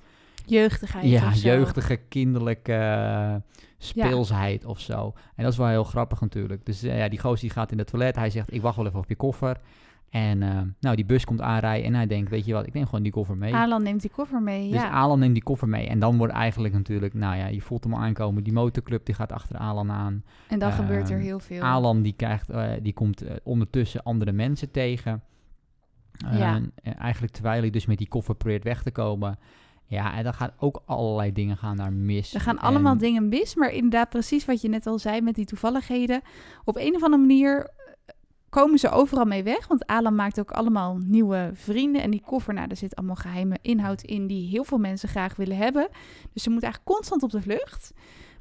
[0.45, 3.35] Jeugdigheid ja, jeugdige, kinderlijke eh,
[3.77, 5.13] speelsheid of zo.
[5.35, 6.65] En dat is wel heel grappig natuurlijk.
[6.65, 8.15] Dus eh, ja, die gozer die gaat in het toilet.
[8.15, 9.59] Hij zegt, ik wacht wel even op je koffer.
[10.09, 12.85] En eh, nou, die bus komt aanrijden en hij denkt, weet je wat, ik neem
[12.85, 13.55] gewoon die koffer mee.
[13.55, 14.89] Alan neemt die koffer mee, dus ja.
[14.89, 15.87] Alan neemt die koffer mee.
[15.87, 18.43] En dan wordt eigenlijk natuurlijk, nou ja, je voelt hem aankomen.
[18.43, 20.23] Die motorclub die gaat achter Alan aan.
[20.47, 21.61] en dan gebeurt er ehm, heel veel.
[21.61, 25.23] Alan die, krijgt, eh, die komt eh, ondertussen andere mensen tegen.
[26.31, 26.55] Ja.
[26.55, 29.37] En, en eigenlijk terwijl hij dus met die koffer probeert weg te komen.
[29.85, 32.33] Ja, en dan gaan ook allerlei dingen gaan daar mis.
[32.33, 35.35] Er gaan allemaal En- dingen mis, maar inderdaad precies wat je net al zei met
[35.35, 36.21] die toevalligheden.
[36.63, 37.69] Op een of andere manier
[38.49, 42.01] komen ze overal mee weg, want Alan maakt ook allemaal nieuwe vrienden.
[42.01, 45.35] En die koffer, nou, daar zit allemaal geheime inhoud in die heel veel mensen graag
[45.35, 45.87] willen hebben.
[46.33, 47.93] Dus ze moet eigenlijk constant op de vlucht.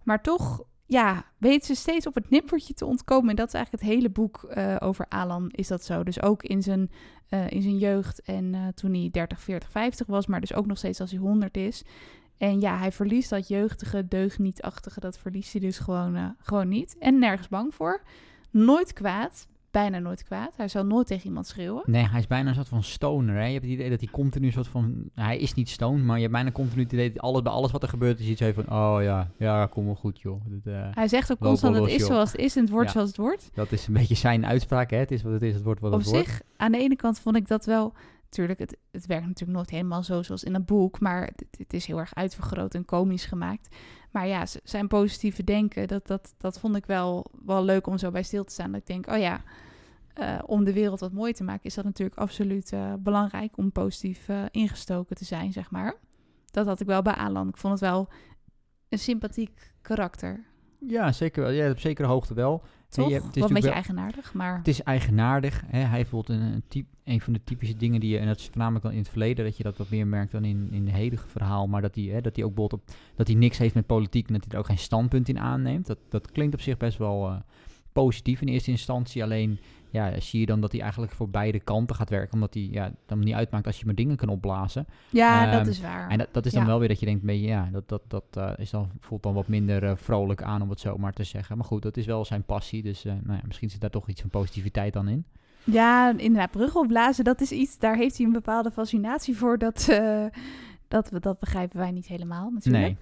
[0.02, 3.30] Maar toch, ja, weet ze steeds op het nippertje te ontkomen.
[3.30, 6.02] En dat is eigenlijk het hele boek eh, over Alan, is dat zo.
[6.02, 6.90] Dus ook in zijn,
[7.28, 10.66] eh, in zijn jeugd en eh, toen hij 30, 40, 50 was, maar dus ook
[10.66, 11.84] nog steeds als hij 100 is.
[12.38, 16.96] En ja, hij verliest dat jeugdige, deugnietachtige, dat verliest hij dus gewoon, gewoon niet.
[16.98, 18.02] En nergens bang voor.
[18.50, 20.56] Nooit kwaad, bijna nooit kwaad.
[20.56, 21.82] Hij zal nooit tegen iemand schreeuwen.
[21.86, 23.34] Nee, hij is bijna een soort van stoner.
[23.34, 23.44] Hè?
[23.44, 24.94] Je hebt het idee dat hij continu een soort van...
[25.14, 27.70] Hij is niet stoned, maar je hebt bijna continu het idee dat alles, bij alles
[27.70, 28.70] wat er gebeurt is iets van...
[28.72, 30.42] Oh ja, ja, kom wel goed joh.
[30.46, 32.06] Dat, eh, Hij zegt ook constant, wel het is joh.
[32.08, 32.92] zoals het is en het wordt Ja.
[32.92, 33.50] zoals het wordt.
[33.54, 34.90] dat is een beetje zijn uitspraak.
[34.90, 34.96] Hè?
[34.96, 36.26] Het is wat het is, het wordt wat Op het wordt.
[36.26, 37.92] zich, aan de ene kant vond ik dat wel...
[38.28, 41.00] Tuurlijk, het, het werkt natuurlijk nooit helemaal zo zoals in een boek.
[41.00, 43.76] Maar het, het is heel erg uitvergroot en komisch gemaakt.
[44.10, 48.10] Maar ja, zijn positieve denken, dat, dat, dat vond ik wel, wel leuk om zo
[48.10, 48.72] bij stil te staan.
[48.72, 49.42] Dat ik denk, oh ja,
[50.18, 51.64] eh, om de wereld wat mooi te maken...
[51.64, 55.94] is dat natuurlijk absoluut eh, belangrijk om positief eh, ingestoken te zijn, zeg maar.
[56.50, 57.48] Dat had ik wel bij Alan.
[57.48, 58.08] Ik vond het wel
[58.88, 60.44] een sympathiek karakter.
[60.78, 61.50] Ja, zeker wel.
[61.50, 62.62] Ja, op zekere hoogte wel.
[62.88, 63.06] Toch?
[63.06, 64.58] je hebt- het is Wat een beetje eigenaardig, maar...
[64.58, 65.62] Het is eigenaardig.
[65.66, 65.78] Hè?
[65.78, 68.38] Hij heeft bijvoorbeeld een, een, typ, een van de typische dingen die je, en dat
[68.38, 70.86] is voornamelijk dan in het verleden, dat je dat wat meer merkt dan in, in
[70.86, 73.58] het hedige verhaal, maar dat hij, hè, dat hij ook bijvoorbeeld op, dat hij niks
[73.58, 75.86] heeft met politiek en dat hij er ook geen standpunt in aanneemt.
[75.86, 77.36] Dat, dat klinkt op zich best wel eh,
[77.92, 79.22] positief in eerste instantie.
[79.22, 79.58] Alleen
[79.90, 82.92] ja, zie je dan dat hij eigenlijk voor beide kanten gaat werken, omdat hij ja,
[83.06, 84.86] dan niet uitmaakt als je maar dingen kan opblazen.
[85.10, 86.08] Ja, dat Ehm, is waar.
[86.10, 86.68] En dat, dat is dan Ja.
[86.68, 89.34] wel weer dat je denkt, beetje, ja, dat, dat, dat eh, is dan, voelt dan
[89.34, 91.56] wat minder eh, vrolijk aan, om het zo maar te zeggen.
[91.56, 94.08] Maar goed, dat is wel zijn passie, dus eh, nou ja, misschien zit daar toch
[94.08, 95.24] iets van positiviteit dan in.
[95.64, 99.58] Ja, inderdaad, brug opblazen, dat is iets, daar heeft hij een bepaalde fascinatie voor.
[99.58, 99.86] Dat,
[100.88, 102.98] dat, we- dat begrijpen wij niet helemaal natuurlijk.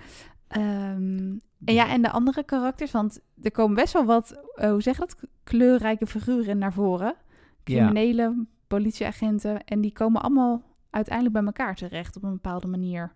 [0.48, 4.82] Ehm, en ja, en de andere karakters, want er komen best wel wat, eh, hoe
[4.82, 7.14] zeg je dat, kleurrijke figuren naar voren.
[7.64, 13.12] Criminelen, politieagenten, en die komen allemaal uiteindelijk bij elkaar terecht op een bepaalde manier.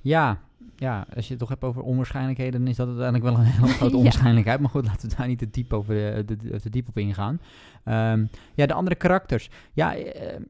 [0.00, 0.38] Ja,
[0.76, 3.66] ja, als je het toch hebt over onwaarschijnlijkheden, dan is dat uiteindelijk wel een hele
[3.78, 3.96] grote Ja.
[3.96, 4.60] onwaarschijnlijkheid.
[4.60, 6.26] Maar goed, laten we daar niet te diep, over, eh,
[6.62, 7.40] de, diep op ingaan.
[7.84, 9.50] Ehm, ja, de andere karakters.
[9.72, 10.40] Ja, eh,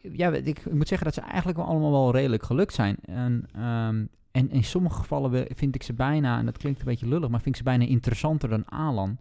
[0.00, 2.96] ja ik, moet zeggen dat ze eigenlijk wel allemaal wel redelijk gelukt zijn.
[3.04, 7.08] En, ehm, en in sommige gevallen vind ik ze bijna, en dat klinkt een beetje
[7.08, 9.18] lullig, maar vind ik ze bijna interessanter dan Alan.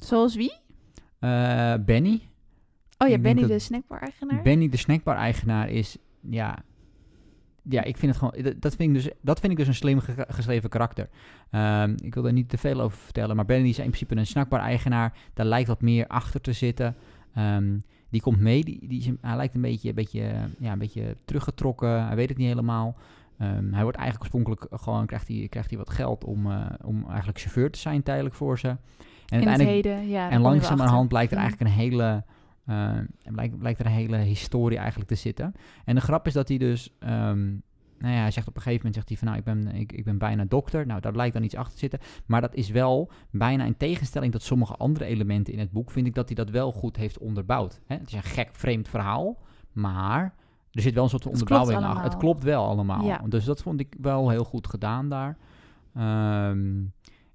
[0.00, 0.52] Zoals wie?
[1.18, 2.20] Eh, Benny.
[2.98, 4.42] Oh ja, Benny de snackbar-eigenaar.
[4.42, 6.58] Benny, de snackbar-eigenaar, is, ja...
[7.68, 8.54] Ja, ik vind het gewoon...
[8.58, 11.08] Dat, vind ik dus, dat vind ik dus een slim ge- geschreven karakter.
[11.50, 14.26] Ehm, ik wil er niet te veel over vertellen, maar Benny is in principe een
[14.26, 15.12] snackbar-eigenaar.
[15.34, 16.96] Daar lijkt wat meer achter te zitten.
[17.34, 18.64] Ehm, die komt mee.
[18.64, 22.06] Die, die hij lijkt een beetje, een, beetje, ja, een beetje teruggetrokken.
[22.06, 22.96] Hij weet het niet helemaal.
[23.42, 25.06] Ehm, hij wordt eigenlijk oorspronkelijk gewoon...
[25.06, 28.58] Krijgt hij, krijgt hij wat geld om, eh, om eigenlijk chauffeur te zijn tijdelijk voor
[28.58, 28.68] ze.
[28.68, 28.76] En
[29.26, 30.30] in het uiteindelijk heden, ja.
[30.30, 31.42] en langzamerhand blijkt er Mm.
[31.42, 32.24] eigenlijk een hele,
[32.64, 32.98] eh,
[33.32, 35.52] blijkt, blijkt er een hele historie eigenlijk te zitten.
[35.84, 37.48] En de grap is dat hij dus, ehm,
[37.98, 39.92] nou ja, hij zegt op een gegeven moment zegt hij van, nou, ik ben, ik,
[39.92, 40.86] ik ben bijna dokter.
[40.86, 42.00] Nou, daar blijkt dan iets achter te zitten.
[42.26, 46.06] Maar dat is wel bijna in tegenstelling tot sommige andere elementen in het boek, vind
[46.06, 47.80] ik dat hij dat wel goed heeft onderbouwd.
[47.86, 47.96] Hè?
[47.96, 49.38] Het is een gek, vreemd verhaal,
[49.72, 50.34] maar
[50.72, 52.04] er zit wel een soort klopt onderbouwing achter.
[52.10, 53.04] Het klopt wel allemaal.
[53.04, 53.22] Ja.
[53.28, 55.36] Dus dat vond ik wel heel goed gedaan daar.
[55.94, 56.82] Ehm,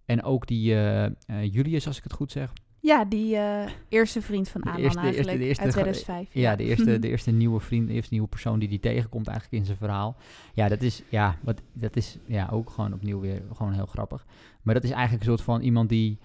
[0.05, 1.11] en ook die eh,
[1.53, 2.53] Julius, als ik het goed zeg.
[2.79, 6.29] Ja, die eh, eerste vriend van eerste- eerste- eigenlijk, de eerste uit 2005.
[6.33, 9.57] Ja, de eerste, de eerste nieuwe vriend, de eerste nieuwe persoon die die tegenkomt eigenlijk
[9.59, 10.15] in zijn verhaal.
[10.53, 14.25] Ja, dat is, ja, wat, dat is ja, ook gewoon opnieuw weer gewoon heel grappig.
[14.61, 16.17] Maar dat is eigenlijk een soort van iemand die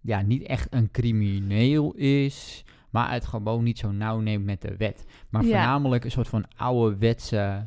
[0.00, 4.76] ja, niet echt een crimineel is, maar het gewoon niet zo nauw neemt met de
[4.76, 5.04] wet.
[5.28, 7.66] Maar voornamelijk een soort van ouderwetse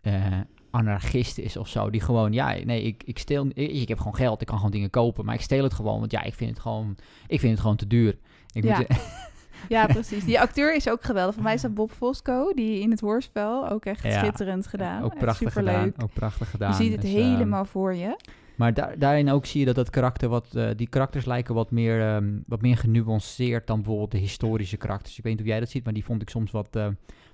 [0.00, 0.24] eh
[0.70, 1.90] anarchist is of zo.
[1.90, 4.70] Die gewoon, ja, nee, ik, ik steel, ik, ik heb gewoon geld, ik kan gewoon
[4.70, 7.52] dingen kopen, maar ik steel het gewoon, want ja, ik vind het gewoon, ik vind
[7.52, 8.18] het gewoon te duur.
[8.52, 8.76] Ik Ja.
[8.76, 8.86] moet,
[9.68, 10.24] Ja, precies.
[10.24, 11.34] Die acteur is ook geweldig.
[11.34, 15.02] Voor mij is dat Bob Fosco, die in het hoorspel ook echt Ja, schitterend gedaan.
[15.02, 15.74] ook prachtig superleuk.
[15.82, 16.02] gedaan.
[16.04, 16.70] Ook prachtig gedaan.
[16.70, 18.16] Je ziet het Dus, helemaal voor je.
[18.56, 21.70] Maar daar, daarin ook zie je dat dat karakter wat, eh, die karakters lijken wat
[21.70, 25.18] meer, ehm, wat meer genuanceerd dan bijvoorbeeld de historische karakters.
[25.18, 26.88] Ik weet niet of jij dat ziet, maar die vond ik soms wat, eh,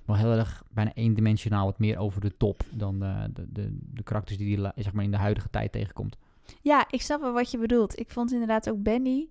[0.05, 4.03] wel heel erg bijna eendimensionaal, wat meer over de top dan eh, de, de, de
[4.03, 6.17] karakters die die zeg maar in de huidige tijd tegenkomt.
[6.61, 7.99] Ja, ik snap wel wat je bedoelt.
[7.99, 9.27] Ik vond inderdaad ook Benny,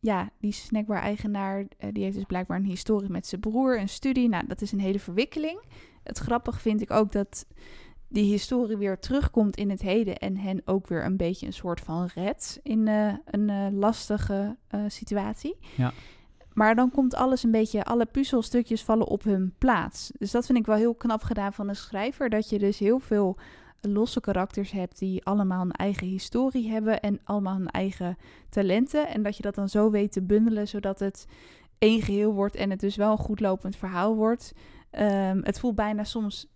[0.00, 4.28] ja, die snackbar-eigenaar, die heeft dus blijkbaar een historie met zijn broer, een studie.
[4.28, 5.60] Nou, dat is een hele verwikkeling.
[6.02, 7.46] Het grappig vind ik ook dat
[8.10, 11.80] die historie weer terugkomt in het heden en hen ook weer een beetje een soort
[11.80, 15.56] van redt in eh, een eh, lastige eh, situatie.
[15.76, 15.92] Ja.
[16.52, 20.12] Maar dan komt alles een beetje, alle puzzelstukjes vallen op hun plaats.
[20.18, 22.30] Dus dat vind ik wel heel knap gedaan van de schrijver.
[22.30, 23.36] Dat je dus heel veel
[23.80, 28.16] losse karakters hebt die allemaal een eigen historie hebben en allemaal hun eigen
[28.48, 29.08] talenten.
[29.08, 31.26] En dat je dat dan zo weet te bundelen, zodat het
[31.78, 34.52] één geheel wordt en het dus wel een goed lopend verhaal wordt.
[34.90, 36.46] Ehm, het voelt bijna soms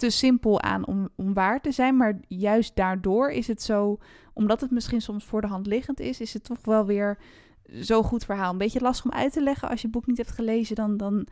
[0.00, 3.98] te simpel aan om, om waar te zijn, maar juist daardoor is het zo,
[4.32, 7.18] omdat het misschien soms voor de hand liggend is, is het toch wel weer
[7.64, 8.50] zo'n goed verhaal.
[8.52, 9.68] Een beetje lastig om uit te leggen.
[9.68, 11.26] Als je het boek niet hebt gelezen, dan, dan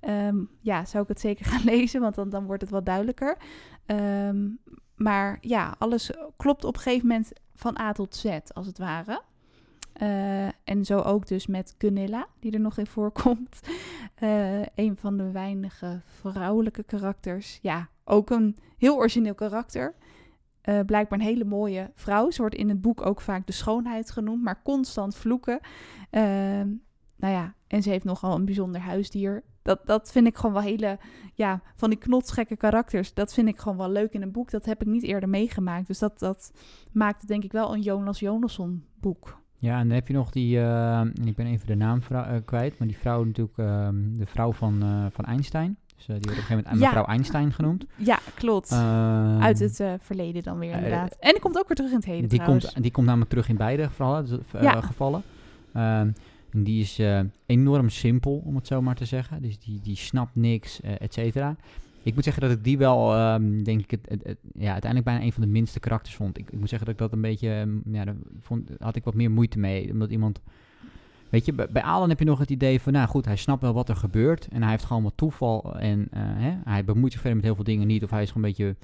[0.00, 3.36] ehm, ja, zou ik het zeker gaan lezen, want dan, dan wordt het wat duidelijker.
[3.86, 4.48] Ehm,
[4.96, 9.22] maar ja, alles klopt op een gegeven moment van A tot Z, als het ware.
[9.92, 13.60] Eh, en zo ook dus met Gunilla, die er nog in voorkomt.
[14.14, 17.58] Eh, een van de weinige vrouwelijke karakters.
[17.62, 19.94] Ja, ook een heel origineel karakter.
[20.60, 22.30] Eh, blijkbaar een hele mooie vrouw.
[22.30, 25.60] Ze wordt in het boek ook vaak de schoonheid genoemd, maar constant vloeken.
[26.10, 26.68] Ehm,
[27.16, 29.42] nou ja, en ze heeft nogal een bijzonder huisdier.
[29.62, 30.98] Dat, dat vind ik gewoon wel hele,
[31.34, 33.14] ja, van die knotsgekke karakters.
[33.14, 34.50] Dat vind ik gewoon wel leuk in een boek.
[34.50, 35.86] Dat heb ik niet eerder meegemaakt.
[35.86, 36.52] Dus dat, dat
[36.92, 39.41] maakt het denk ik wel een Jonas Jonasson boek.
[39.62, 42.78] Ja, en dan heb je nog die, en ik ben even de naam eh, kwijt,
[42.78, 45.76] maar die vrouw natuurlijk, ehm, de vrouw van, eh, van Einstein.
[45.96, 46.86] Dus die wordt op een gegeven moment Ja.
[46.86, 47.84] mevrouw Einstein genoemd.
[47.96, 48.70] Ja, klopt.
[48.70, 51.16] Ehm, Uit het verleden dan weer inderdaad.
[51.20, 52.70] en die komt ook weer terug in het heden die trouwens.
[52.72, 54.26] komt, die komt namelijk terug in beide gevallen.
[54.26, 54.80] dus, Ja.
[54.80, 55.22] gevallen.
[55.72, 56.10] Ehm,
[56.50, 57.00] en die is
[57.46, 59.42] enorm simpel, om het zo maar te zeggen.
[59.42, 61.56] Dus die, die snapt niks, et cetera.
[62.02, 65.04] Ik moet zeggen dat ik die wel, ehm, denk ik, het, het, het- ja, uiteindelijk
[65.10, 66.38] bijna een van de minste karakters vond.
[66.38, 69.04] Ik, ik moet zeggen dat ik dat een beetje, ehm, ja, daar vond, had ik
[69.04, 69.90] wat meer moeite mee.
[69.90, 70.40] Omdat iemand,
[71.28, 73.62] weet je, bij, bij Alan heb je nog het idee van, nou goed, hij snapt
[73.62, 74.48] wel wat er gebeurt.
[74.48, 77.54] En hij heeft gewoon wat toeval en eh, hè, hij bemoeit zich verder met heel
[77.54, 78.04] veel dingen niet.
[78.04, 78.76] Of hij is gewoon een beetje,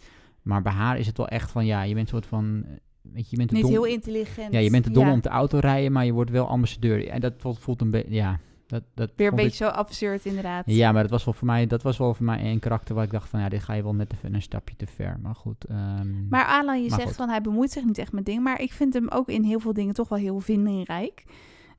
[0.42, 2.70] maar bij haar is het wel echt van, ja, je bent een soort van, eh,
[3.12, 3.70] weet je, je bent Niet dom.
[3.70, 4.52] heel intelligent.
[4.52, 5.12] Ja, je bent te dom Ja.
[5.12, 7.08] om te auto rijden, maar je wordt wel ambassadeur.
[7.08, 10.24] En dat voelt, voelt een beetje, ja, dat, dat Weer een ik- beetje zo absurd
[10.24, 10.62] inderdaad.
[10.66, 13.04] ja, maar dat was wel voor mij, dat was wel voor mij een karakter waar
[13.04, 15.18] ik dacht van ja, dit ga je wel net even een stapje te ver.
[15.22, 15.64] Maar goed.
[15.64, 17.16] ehm, Maar Alan, je Maar zegt goed.
[17.18, 18.42] van hij bemoeit zich niet echt met dingen.
[18.42, 21.24] Maar ik vind hem ook in heel veel dingen toch wel heel vindingrijk.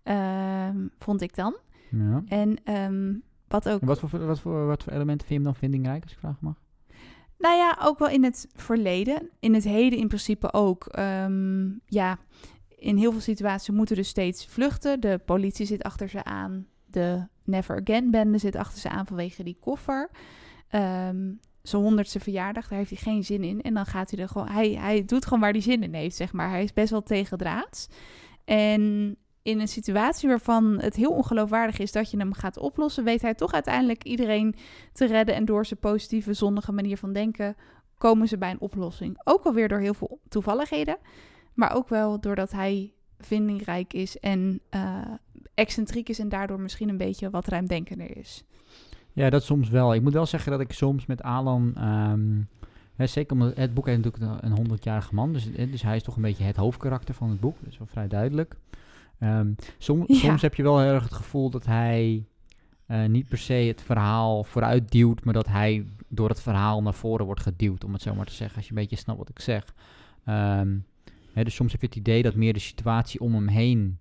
[0.04, 1.58] Ehm, vond ik dan.
[1.89, 2.23] ja.
[2.28, 3.13] En ehm,
[3.47, 3.82] wat ook...
[3.82, 6.17] En wat, voor, wat, voor, wat voor elementen vind je hem dan vindingrijk, als ik
[6.19, 6.56] vragen mag?
[7.38, 9.30] Nou ja, ook wel in het verleden.
[9.39, 10.88] In het heden in principe ook.
[11.86, 12.17] Ja,
[12.75, 14.99] in heel veel situaties moeten dus steeds vluchten.
[14.99, 16.65] De politie zit achter ze aan.
[16.91, 20.10] De Never Again-bende zit achter ze aan vanwege die koffer.
[20.69, 23.62] Ehm, zijn honderdste verjaardag, daar heeft hij geen zin in.
[23.62, 24.49] En dan gaat hij er gewoon...
[24.49, 26.49] Hij, hij doet gewoon waar hij zin in heeft, zeg maar.
[26.49, 27.88] Hij is best wel tegendraads.
[28.45, 33.21] En in een situatie waarvan het heel ongeloofwaardig is dat je hem gaat oplossen, weet
[33.21, 34.56] hij toch uiteindelijk iedereen
[34.93, 35.36] te redden.
[35.36, 37.56] En door zijn positieve, zonnige manier van denken
[37.97, 39.21] komen ze bij een oplossing.
[39.23, 40.97] Ook alweer door heel veel toevalligheden,
[41.54, 45.02] maar ook wel doordat hij vindingrijk is en uh,
[45.60, 48.43] excentriek is en daardoor misschien een beetje wat ruimdenkender is.
[49.13, 49.93] Ja, dat soms wel.
[49.93, 51.74] Ik moet wel zeggen dat ik soms met Alan...
[52.12, 52.48] Um,
[52.95, 55.34] hè, zeker omdat het boek heeft natuurlijk een honderdjarige man.
[55.34, 57.56] Dus, dus hij is toch een beetje het hoofdkarakter van het boek.
[57.60, 58.56] Dat is wel vrij duidelijk.
[59.19, 62.26] Um, Soms heb je wel heel erg het gevoel dat hij
[62.88, 66.93] uh, niet per se het verhaal vooruit duwt, maar dat hij door het verhaal naar
[66.93, 69.30] voren wordt geduwd, om het zo maar te zeggen, als je een beetje snapt wat
[69.30, 69.74] ik zeg.
[70.26, 70.86] Um,
[71.34, 73.98] hè, dus soms heb je het idee dat meer de situatie om hem heen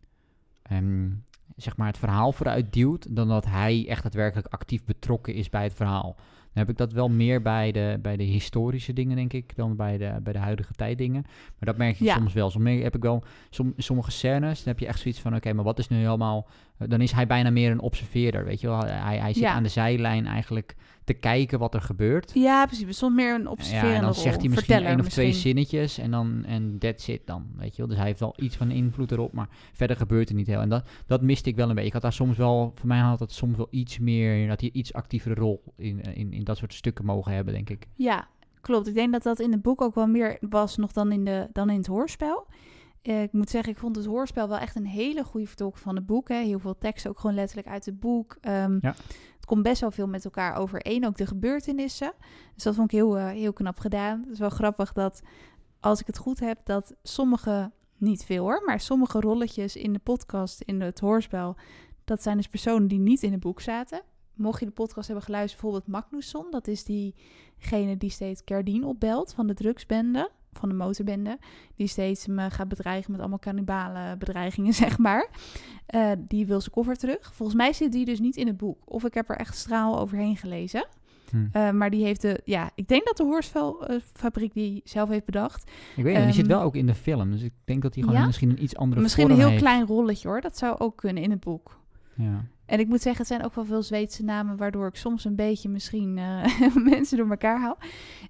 [0.73, 1.25] um,
[1.59, 5.63] zeg maar het verhaal vooruit duwt, dan dat hij echt daadwerkelijk actief betrokken is bij
[5.63, 6.17] het verhaal.
[6.53, 9.77] Dan heb ik dat wel meer bij de, bij de historische dingen, denk ik, dan
[9.77, 11.23] bij de, bij de huidige tijddingen.
[11.25, 12.51] Maar dat merk je soms wel.
[12.51, 15.65] Soms heb ik wel som, sommige scènes, dan heb je echt zoiets van, oké, maar
[15.65, 16.49] wat is nu helemaal...
[16.79, 18.85] Dan is hij bijna meer een observeerder, weet je wel.
[18.85, 20.77] Hij, hij zit aan de zijlijn eigenlijk
[21.09, 22.31] te kijken wat er gebeurt.
[22.35, 22.99] Ja, precies.
[22.99, 26.11] Soms meer een observerende Ja, en dan zegt hij misschien één of twee zinnetjes en
[26.11, 27.87] dan en that's it dan, weet je wel.
[27.87, 30.61] Dus hij heeft wel iets van invloed erop, maar verder gebeurt er niet heel.
[30.61, 31.87] En dat, dat miste ik wel een beetje.
[31.87, 34.71] Ik had daar soms wel, voor mij had het soms wel iets meer, dat hij
[34.73, 37.87] iets actievere rol in, in, in dat soort stukken mogen hebben, denk ik.
[37.95, 38.29] Ja,
[38.61, 38.87] klopt.
[38.87, 41.49] Ik denk dat dat in het boek ook wel meer was nog dan in, de,
[41.53, 42.47] dan in het hoorspel.
[43.03, 45.97] Uh, ik moet zeggen, ik vond het hoorspel wel echt een hele goede vertolking van
[45.97, 46.29] het boek.
[46.29, 46.43] Hè.
[46.43, 48.39] Heel veel tekst ook gewoon letterlijk uit het boek.
[48.43, 48.95] Um, ja
[49.49, 52.13] komt best wel veel met elkaar overeen, ook de gebeurtenissen.
[52.55, 54.21] Dus dat vond ik heel, uh, heel knap gedaan.
[54.21, 55.23] Het is wel grappig dat,
[55.81, 59.99] als ik het goed heb, dat sommige, niet veel hoor, maar sommige rolletjes in de
[59.99, 61.57] podcast, in het hoorspel,
[62.05, 64.03] dat zijn dus personen die niet in het boek zaten.
[64.35, 69.33] Mocht je de podcast hebben geluisterd, bijvoorbeeld Magnusson, dat is diegene die steeds Cardine opbelt
[69.33, 71.39] van de drugsbende van de motorbende.
[71.77, 75.29] Die steeds me gaat bedreigen met allemaal cannibale bedreigingen, zeg maar.
[75.95, 77.35] Uh, die wil zijn koffer terug.
[77.35, 78.79] Volgens mij zit die dus niet in het boek.
[78.85, 80.87] Of ik heb er echt straal overheen gelezen.
[81.31, 81.37] Hm.
[81.53, 85.71] Uh, maar die heeft de, ja, ik denk dat de Hoorspelfabriek die zelf heeft bedacht.
[85.97, 87.31] Ik weet niet, die zit ehm, wel ook in de film.
[87.31, 90.29] Dus ik denk dat hij gewoon misschien een iets andere Misschien een heel klein rolletje
[90.29, 90.41] hoor.
[90.41, 91.78] Dat zou ook kunnen in het boek.
[92.19, 92.45] Ja.
[92.67, 95.37] En ik moet zeggen, het zijn ook wel veel Zweedse namen, waardoor ik soms een
[95.37, 97.79] beetje misschien uh, mensen door elkaar haal.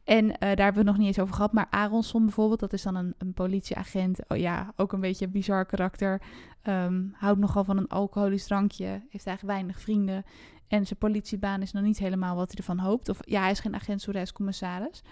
[0.05, 1.53] En uh, daar hebben we nog niet eens over gehad.
[1.53, 4.29] Maar Aronson bijvoorbeeld, dat is dan een, een politieagent.
[4.29, 6.22] Oh ja, ook een beetje een bizar karakter.
[6.62, 8.87] Um, houdt nogal van een alcoholisch drankje.
[8.87, 10.24] Heeft eigenlijk weinig vrienden.
[10.68, 13.09] En zijn politiebaan is nog niet helemaal wat hij ervan hoopt.
[13.09, 15.03] Of ja, hij is geen agent, zo commissaris.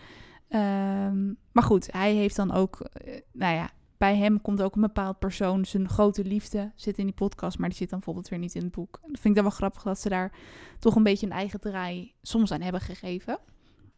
[0.49, 4.81] Um, maar goed, hij heeft dan ook, uh, nou ja, bij hem komt ook een
[4.81, 8.39] bepaald persoon, zijn grote liefde, zit in die podcast, maar die zit dan bijvoorbeeld weer
[8.39, 8.99] niet in het boek.
[9.03, 10.33] Dat vind ik dan wel grappig dat ze daar
[10.79, 13.39] toch een beetje een eigen draai soms aan hebben gegeven.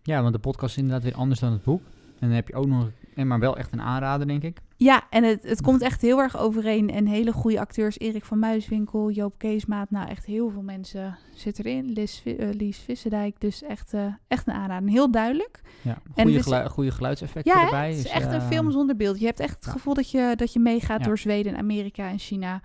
[0.02, 1.82] Ja, want de podcast is inderdaad weer anders dan het boek.
[2.18, 2.90] En dan heb je ook nog,
[3.26, 4.58] maar wel echt een aanrader, denk ik.
[4.76, 6.90] Ja, en het, het komt echt heel erg overeen.
[6.90, 9.90] En hele goede acteurs, Erik van Muiswinkel, Joop Keesmaat.
[9.90, 11.92] Nou, echt heel veel mensen zitten erin.
[11.92, 14.88] Lies, uh, Lies Visserdijk, dus echt, uh, echt een aanrader.
[14.88, 15.60] Heel duidelijk.
[15.82, 17.88] Ja, goede, gelu goede geluidseffecten ja, erbij.
[17.88, 19.20] het is echt een film zonder beeld.
[19.20, 22.60] Je hebt echt het gevoel dat je, dat je meegaat door Zweden, Amerika en China.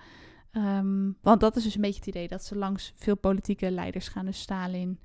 [0.52, 4.08] Um, want dat is dus een beetje het idee dat ze langs veel politieke leiders
[4.08, 4.26] gaan.
[4.26, 5.00] Dus Stalin,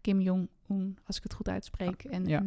[0.00, 2.04] Kim Jong-un, als ik het goed uitspreek.
[2.04, 2.44] En, ja.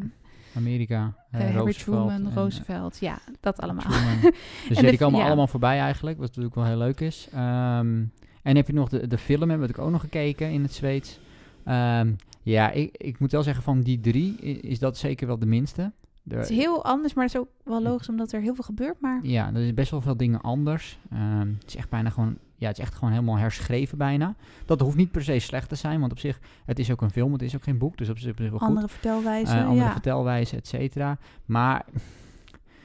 [0.55, 2.07] Amerika, uh, Roosevelt.
[2.09, 3.85] Truman, Roosevelt, ja, dat allemaal.
[4.69, 7.27] dus die komen allemaal voorbij eigenlijk, wat natuurlijk wel heel leuk is.
[7.33, 8.11] Um,
[8.43, 11.19] en heb je nog de, de film, heb ik ook nog gekeken in het Zweeds.
[11.65, 15.45] Um, ja, ik, ik moet wel zeggen van die drie is dat zeker wel de
[15.45, 15.91] minste.
[16.29, 19.01] het is heel anders, maar het is ook wel logisch omdat er heel veel gebeurt.
[19.01, 19.19] Maar...
[19.23, 20.99] Ja, er is best wel veel dingen anders.
[21.13, 24.35] Um, het is echt bijna gewoon ja, het is echt gewoon helemaal herschreven bijna.
[24.65, 27.11] Dat hoeft niet per se slecht te zijn, want op zich, het is ook een
[27.11, 28.61] film, het is ook geen boek, dus op zich, wel goed.
[28.61, 29.91] Andere vertelwijze, uh, Andere ja.
[29.91, 31.17] vertelwijze, et cetera.
[31.45, 31.85] Maar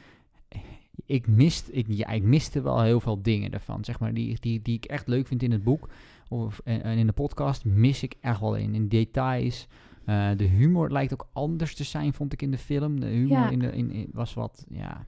[1.07, 4.63] ik, mist, ik, ja, ik miste wel heel veel dingen ervan, zeg maar, die, die,
[4.63, 5.89] die ik echt leuk vind in het boek.
[6.29, 9.67] Of, en, in de podcast mis ik echt wel in, in details.
[10.07, 13.01] Uh, de humor lijkt ook anders te zijn, vond ik in de film.
[13.01, 13.51] De humor ja.
[13.51, 15.07] in de, in, in, was wat, ja...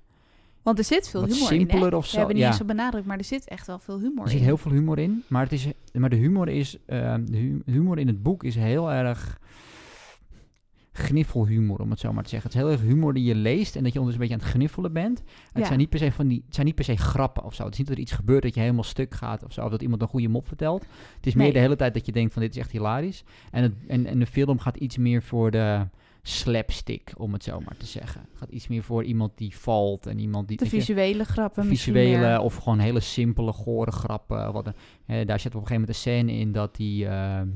[0.66, 1.94] Want er zit veel humor simpeler in.
[1.94, 2.11] of zo.
[2.11, 2.50] We hebben niet ja.
[2.50, 4.22] eens zo benadrukt, maar er zit echt wel veel humor in.
[4.24, 7.61] Er zit heel veel humor in, maar, het is, maar de humor is, uh, de
[7.66, 9.38] humor in het boek is heel erg
[10.92, 12.50] gniffelhumor, om het zo maar te zeggen.
[12.50, 14.40] Het is heel erg humor die je leest en dat je ondertussen een beetje aan
[14.40, 15.18] het gniffelen bent.
[15.18, 15.66] Het, ja.
[15.66, 17.64] zijn niet per se van die, het zijn niet per se grappen of zo.
[17.64, 19.70] Het is niet dat er iets gebeurt dat je helemaal stuk gaat of zo, of
[19.70, 20.87] dat iemand een goede mop vertelt.
[21.16, 21.44] Het is nee.
[21.44, 23.24] meer de hele tijd dat je denkt van dit is echt hilarisch.
[23.50, 25.87] En, het, en, en de film gaat iets meer voor de
[26.28, 28.20] slapstick, om het zo maar te zeggen.
[28.20, 30.56] Het gaat iets meer voor iemand die valt en iemand die...
[30.56, 32.40] De je, visuele grappen visuele meer.
[32.40, 34.52] of gewoon hele simpele, gore grappen.
[34.52, 34.72] Wat,
[35.04, 37.06] hè, daar zit op een gegeven moment een scène in dat die...
[37.06, 37.48] ehm,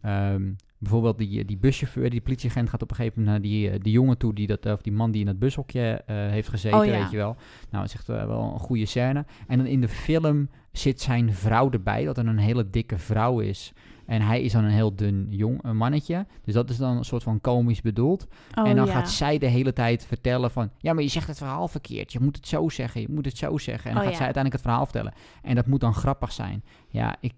[0.00, 0.52] ehm,
[0.84, 3.92] bijvoorbeeld die, die buschauffeur, die politieagent gaat op een gegeven moment naar die, eh, die
[3.92, 6.84] jongen toe, die dat, of die man die in dat bushokje eh, heeft gezeten, Oh
[6.84, 6.98] ja.
[6.98, 7.36] weet je wel.
[7.70, 9.24] Nou, het is echt eh, wel een goede scène.
[9.46, 13.40] En dan in de film zit zijn vrouw erbij, dat er een hele dikke vrouw
[13.40, 13.72] is.
[14.06, 16.26] En hij is dan een heel dun jong mannetje.
[16.44, 18.26] Dus dat is dan een soort van komisch bedoeld.
[18.54, 18.92] Oh, en dan ja.
[18.92, 20.70] gaat zij de hele tijd vertellen van...
[20.78, 22.12] Ja, maar je zegt het verhaal verkeerd.
[22.12, 23.00] Je moet het zo zeggen.
[23.00, 23.90] Je moet het zo zeggen.
[23.90, 24.24] En dan Oh, gaat ja.
[24.24, 25.14] zij uiteindelijk het verhaal vertellen.
[25.42, 26.64] En dat moet dan grappig zijn.
[26.88, 27.32] Ja, ik...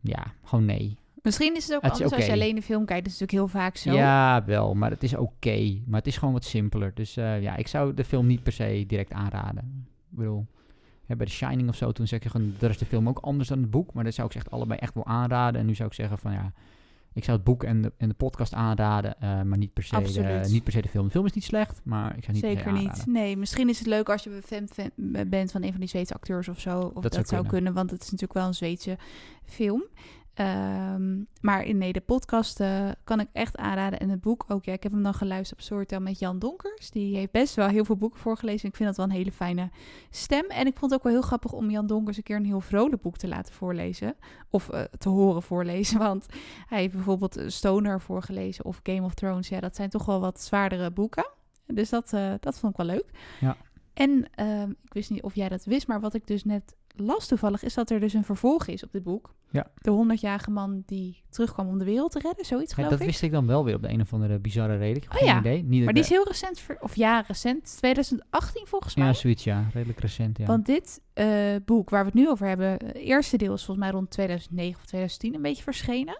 [0.00, 0.98] Ja, gewoon nee.
[1.22, 3.04] Misschien is het ook Het anders als je alleen de film kijkt.
[3.04, 3.92] Dat is natuurlijk heel vaak zo.
[3.92, 4.74] Ja, wel.
[4.74, 5.80] Maar het is oké.
[5.86, 6.92] maar het is gewoon wat simpeler.
[6.94, 9.86] Dus eh, ja, ik zou de film niet per se direct aanraden.
[10.10, 10.46] Ik bedoel...
[11.06, 13.18] hè, bij The Shining of zo, toen zeg je gewoon, daar is de film ook
[13.18, 13.92] anders dan het boek.
[13.92, 15.60] Maar dat zou ik echt allebei echt wel aanraden.
[15.60, 16.52] En nu zou ik zeggen van ja,
[17.16, 19.90] ik zou het boek en de, en de podcast aanraden, eh, maar niet per, se
[19.90, 20.48] de, Absoluut.
[20.48, 21.04] niet per se de film.
[21.04, 23.06] De film is niet slecht, maar ik zou niet Zeker niet.
[23.06, 24.90] Nee, misschien is het leuk als je fan, fan
[25.28, 26.78] bent van een van die Zweedse acteurs of zo.
[26.94, 27.46] Of dat, zou zou, kunnen.
[27.48, 27.72] kunnen.
[27.72, 28.98] want het is natuurlijk wel een Zweedse
[29.44, 29.84] film.
[30.36, 33.98] Ehm, maar in- nee, de podcast eh, kan ik echt aanraden.
[34.00, 34.64] En het boek ook.
[34.64, 36.90] Ja, ik heb hem dan geluisterd op Storytel met Jan Donkers.
[36.90, 38.68] Die heeft best wel heel veel boeken voorgelezen.
[38.68, 39.70] Ik vind dat wel een hele fijne
[40.10, 40.44] stem.
[40.44, 42.60] En ik vond het ook wel heel grappig om Jan Donkers een keer een heel
[42.60, 44.14] vrolijk boek te laten voorlezen.
[44.50, 45.98] Of eh, te horen voorlezen.
[46.08, 46.26] Want
[46.66, 49.48] hij heeft bijvoorbeeld eh, Stoner voorgelezen of Game of Thrones.
[49.48, 51.30] Ja, dat zijn toch wel wat zwaardere boeken.
[51.66, 53.06] Dus dat, dat vond ik wel leuk.
[53.40, 53.56] Ja.
[53.94, 57.26] En ehm, ik wist niet of jij dat wist, maar wat ik dus net las
[57.26, 59.34] toevallig, is dat er dus een vervolg is op dit boek.
[59.50, 59.66] Ja.
[59.74, 63.06] De 100-jarige man die terugkwam om de wereld te redden, zoiets Ja, geloof dat ik.
[63.06, 64.96] wist ik dan wel weer op de een of andere bizarre reden.
[65.02, 65.62] Ik heb Oh ja, idee.
[65.62, 69.06] Niet Maar dat die is heel recent, ver- of ja, recent, 2018 volgens mij.
[69.06, 69.64] Ja, zoiets ja.
[69.72, 70.46] Redelijk recent, ja.
[70.46, 71.26] Want dit eh,
[71.64, 74.76] boek waar we het nu over hebben, het eerste deel is volgens mij rond 2009
[74.80, 76.18] of 2010 een beetje verschenen.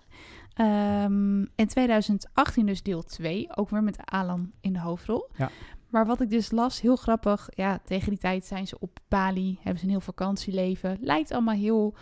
[0.54, 5.28] Ehm en 2018 dus deel 2, ook weer met Alan in de hoofdrol.
[5.36, 5.50] Ja.
[5.88, 9.59] Maar wat ik dus las, heel grappig, ja, tegen die tijd zijn ze op Bali,
[9.61, 10.96] hebben ze een heel vakantieleven.
[11.01, 11.94] Lijkt allemaal heel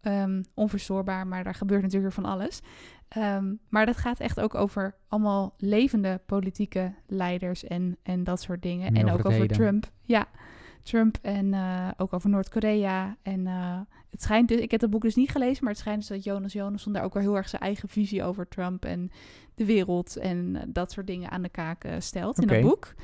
[0.00, 2.60] ehm, onverstoorbaar, maar daar gebeurt natuurlijk weer van alles.
[3.08, 8.62] Ehm, maar dat gaat echt ook over allemaal levende politieke leiders en, en dat soort
[8.62, 8.92] dingen.
[8.92, 9.48] Meer en over ook over.
[9.48, 9.90] Trump.
[10.02, 10.28] Ja,
[10.82, 13.16] Trump en eh, ook over Noord-Korea.
[13.22, 15.98] En eh, het schijnt dus, ik heb het boek dus niet gelezen, maar het schijnt
[15.98, 19.10] dus dat Jonas Jonasson daar ook wel heel erg zijn eigen visie over Trump en
[19.54, 22.94] de wereld en dat soort dingen aan de kaak stelt in dat boek.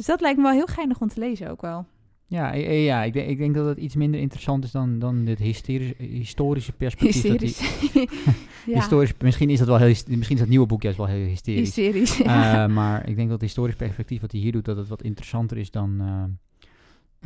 [0.00, 1.86] Dus dat lijkt me wel heel geinig om te lezen ook wel.
[2.26, 5.38] Ja, ja ik, denk, ik denk dat het iets minder interessant is dan, dan dit
[5.38, 7.22] hysterische, historische perspectief.
[7.22, 8.04] dat die- Hysterisch.
[8.66, 11.26] ja, Historisch, misschien is dat wel heel, misschien is dat nieuwe boek juist wel heel
[11.26, 11.74] hysterisch.
[11.74, 12.16] hysterisch.
[12.16, 12.64] ja.
[12.64, 15.02] Eh, maar ik denk dat het historisch perspectief wat hij hier doet, dat het wat
[15.02, 16.24] interessanter is dan, eh,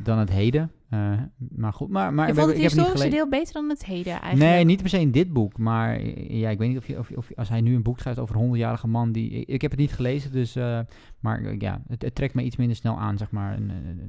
[0.03, 0.71] dan het heden.
[0.89, 3.29] Eh, maar goed, maar, maar Je ik, vond het ik heb het niet historische deel
[3.29, 4.53] beter dan het heden eigenlijk?
[4.53, 5.59] Nee, niet per se in dit boek.
[5.59, 6.03] Maar
[6.33, 8.37] ja, ik weet niet of, je, of, of als hij nu een boek schrijft over
[8.37, 9.13] een 100-jarige man.
[9.13, 10.57] Die, ik, ik heb het niet gelezen, dus.
[10.57, 10.81] eh,
[11.21, 13.55] maar ja, het, het trekt me iets minder snel aan, zeg maar.
[13.55, 14.05] En, eh,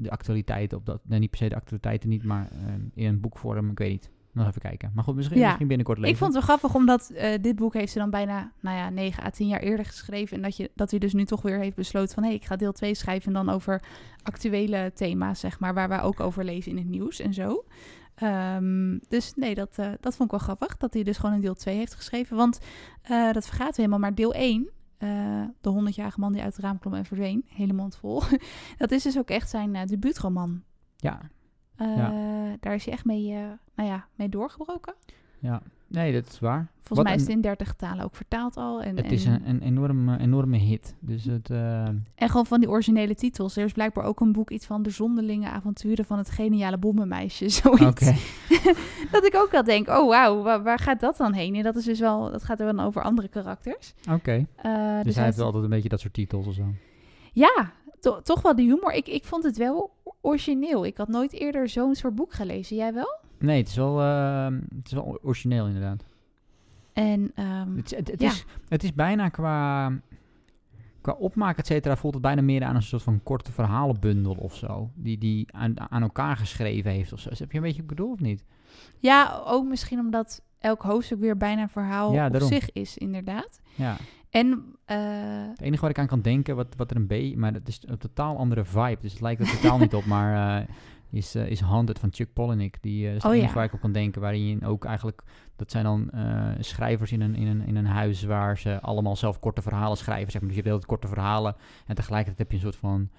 [0.00, 1.00] de actualiteiten op dat.
[1.04, 2.48] Nee, niet per se de actualiteiten niet, maar
[2.94, 3.70] in een boekvorm.
[3.70, 4.10] Ik weet niet.
[4.36, 4.90] Nog even kijken.
[4.94, 5.46] Maar goed, misschien, Ja.
[5.46, 6.12] misschien binnenkort lezen.
[6.12, 8.90] Ik vond het wel grappig, omdat eh, dit boek heeft ze dan bijna, nou ja,
[8.90, 10.36] 9 à 10 jaar eerder geschreven.
[10.36, 12.44] En dat, je, dat hij dus nu toch weer heeft besloten van, hé, hey, ik
[12.44, 13.34] ga deel 2 schrijven.
[13.34, 13.82] En dan over
[14.22, 17.64] actuele thema's, zeg maar, waar wij ook over lezen in het nieuws en zo.
[18.14, 21.40] Ehm, dus nee, dat, eh, dat vond ik wel grappig, dat hij dus gewoon een
[21.40, 22.36] deel 2 heeft geschreven.
[22.36, 22.58] Want
[23.02, 24.68] eh, dat vergaat we helemaal, maar deel 1,
[24.98, 25.08] eh,
[25.60, 28.22] de 100-jarige man die uit het raam klom en verdween, hele mond vol.
[28.78, 30.62] dat is dus ook echt zijn debuutroman.
[30.96, 31.20] Ja,
[31.76, 32.12] Eh, Ja.
[32.60, 33.38] Daar is hij echt mee, eh,
[33.74, 34.94] nou ja, mee doorgebroken.
[35.38, 35.62] ja.
[35.88, 36.66] Nee, dat is waar.
[36.74, 38.82] Volgens Wat mij is het in 30 talen ook vertaald al.
[38.82, 40.96] En, Het is en, een, een enorme, enorme hit.
[41.00, 41.50] Dus het...
[41.50, 43.56] eh, en gewoon van die originele titels.
[43.56, 47.48] Er is blijkbaar ook een boek, iets van de zonderlinge avonturen van het geniale bommenmeisje.
[47.62, 47.82] Zoiets.
[47.84, 48.14] Oké.
[49.12, 51.54] dat ik ook wel denk, oh wauw, waar, waar gaat dat dan heen?
[51.54, 53.94] En dat is dus wel, dat gaat er wel over andere karakters.
[54.10, 54.46] Oké.
[54.56, 56.64] Eh, Dus hij heeft altijd een beetje dat soort titels of zo.
[57.32, 58.92] Ja, to- toch wel die humor.
[58.92, 60.86] Ik, ik vond het wel origineel.
[60.86, 62.76] Ik had nooit eerder zo'n soort boek gelezen.
[62.76, 63.18] Jij wel?
[63.38, 64.44] Nee, het is wel, eh,
[64.76, 66.04] het is wel origineel inderdaad.
[66.92, 68.28] En ehm, Het, is- het, het Ja.
[68.28, 69.92] is, het is bijna qua,
[71.00, 74.54] qua opmaak, et cetera, voelt het bijna meer aan een soort van korte verhalenbundel of
[74.54, 74.90] zo.
[74.94, 77.28] Die die aan, aan elkaar geschreven heeft of zo.
[77.28, 78.44] Dus heb je een beetje bedoeld of niet?
[78.98, 83.60] ja, ook misschien omdat elk hoofdstuk weer bijna een verhaal Ja, op zich is, inderdaad.
[83.74, 83.96] Ja.
[84.30, 84.96] En eh,
[85.48, 87.36] Het enige waar ik aan kan denken, wat, wat er een beetje...
[87.36, 90.04] Maar het is een totaal andere vibe, dus het lijkt er totaal niet op.
[90.14, 90.68] Maar eh,
[91.10, 92.78] is, eh is Haunted van Chuck Palahniuk.
[92.80, 94.20] Die is het Oh, enige waar ik op kan denken.
[94.20, 95.22] Waarin ook eigenlijk...
[95.56, 96.10] Dat zijn dan
[96.60, 100.30] schrijvers in een, in, een, in een huis waar ze allemaal zelf korte verhalen schrijven.
[100.32, 100.50] Zeg maar.
[100.50, 101.56] Dus je hebt heel korte verhalen.
[101.86, 103.10] En tegelijkertijd heb je een soort van...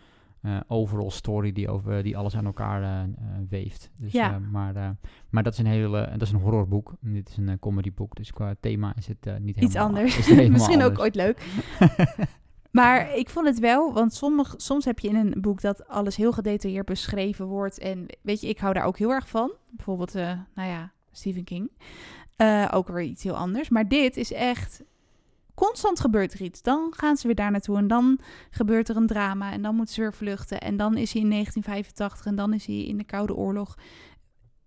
[0.42, 3.10] eh, overall story die, over, die alles aan elkaar eh, eh,
[3.50, 3.92] weeft.
[4.00, 4.40] Dus, Ja.
[4.40, 4.96] maar,
[5.30, 6.94] maar dat is een hele, dat is een horrorboek.
[7.00, 10.26] Dit is een comedyboek, dus qua thema is het niet helemaal Iets anders.
[10.26, 11.42] helemaal Misschien ook ooit leuk.
[12.72, 16.16] Maar ik vond het wel, want sommig, soms heb je in een boek dat alles
[16.16, 17.80] heel gedetailleerd beschreven wordt.
[17.80, 19.52] En weet je, ik hou daar ook heel erg van.
[19.70, 20.38] Bijvoorbeeld, nou
[20.70, 21.72] ja, Stephen King.
[22.72, 23.70] Ook weer iets heel anders.
[23.70, 24.84] Maar dit is echt,
[25.66, 26.62] constant gebeurt er iets.
[26.62, 29.52] Dan gaan ze weer daar naartoe en dan gebeurt er een drama.
[29.52, 30.62] En dan moeten ze weer vluchten.
[30.62, 33.76] En dan is hij in 1985 en dan is hij in de Koude Oorlog.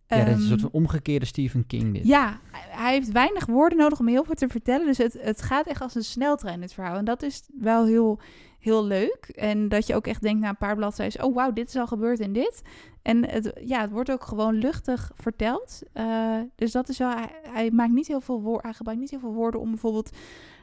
[0.07, 2.07] Ja, dat is een Ehm, soort van omgekeerde Stephen King dit.
[2.07, 4.87] ja, hij heeft weinig woorden nodig om heel veel te vertellen.
[4.87, 6.97] Dus het, het gaat echt als een sneltrein, het verhaal.
[6.97, 8.21] En dat is wel heel,
[8.59, 9.33] heel leuk.
[9.35, 11.25] En dat je ook echt denkt na een paar bladzijden...
[11.25, 12.63] oh, wauw, dit is al gebeurd en dit.
[13.03, 15.83] En het, ja, het wordt ook gewoon luchtig verteld.
[15.93, 17.11] Eh, dus dat is wel...
[17.11, 18.63] Hij, hij maakt niet heel veel woorden...
[18.63, 20.11] Hij gebruikt niet heel veel woorden om bijvoorbeeld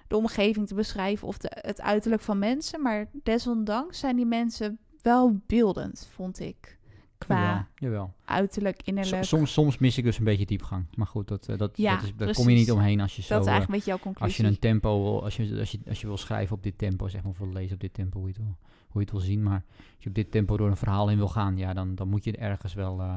[0.08, 1.28] de omgeving te beschrijven...
[1.28, 2.82] of de, het uiterlijk van mensen.
[2.82, 6.76] Maar desondanks zijn die mensen wel beeldend, vond ik.
[7.18, 8.14] Qua Jawel, jawel.
[8.26, 9.24] uiterlijk, innerlijk.
[9.24, 10.86] soms, soms mis ik dus een beetje diepgang.
[10.96, 13.22] Maar goed, dat, eh, dat, Ja, dat is, daar kom je niet omheen als je
[13.22, 13.34] zo...
[13.34, 14.44] dat is eh, eigenlijk een beetje jouw conclusie.
[14.44, 16.78] als je een tempo wil, als je, als je, als je wil schrijven op dit
[16.78, 19.08] tempo, zeg maar, of wil lezen op dit tempo, hoe je het wil, hoe je
[19.08, 19.44] het wil zien.
[19.44, 19.64] Maar
[19.96, 22.24] als je op dit tempo door een verhaal heen wil gaan, ja, dan, dan moet
[22.24, 23.16] je ergens wel eh,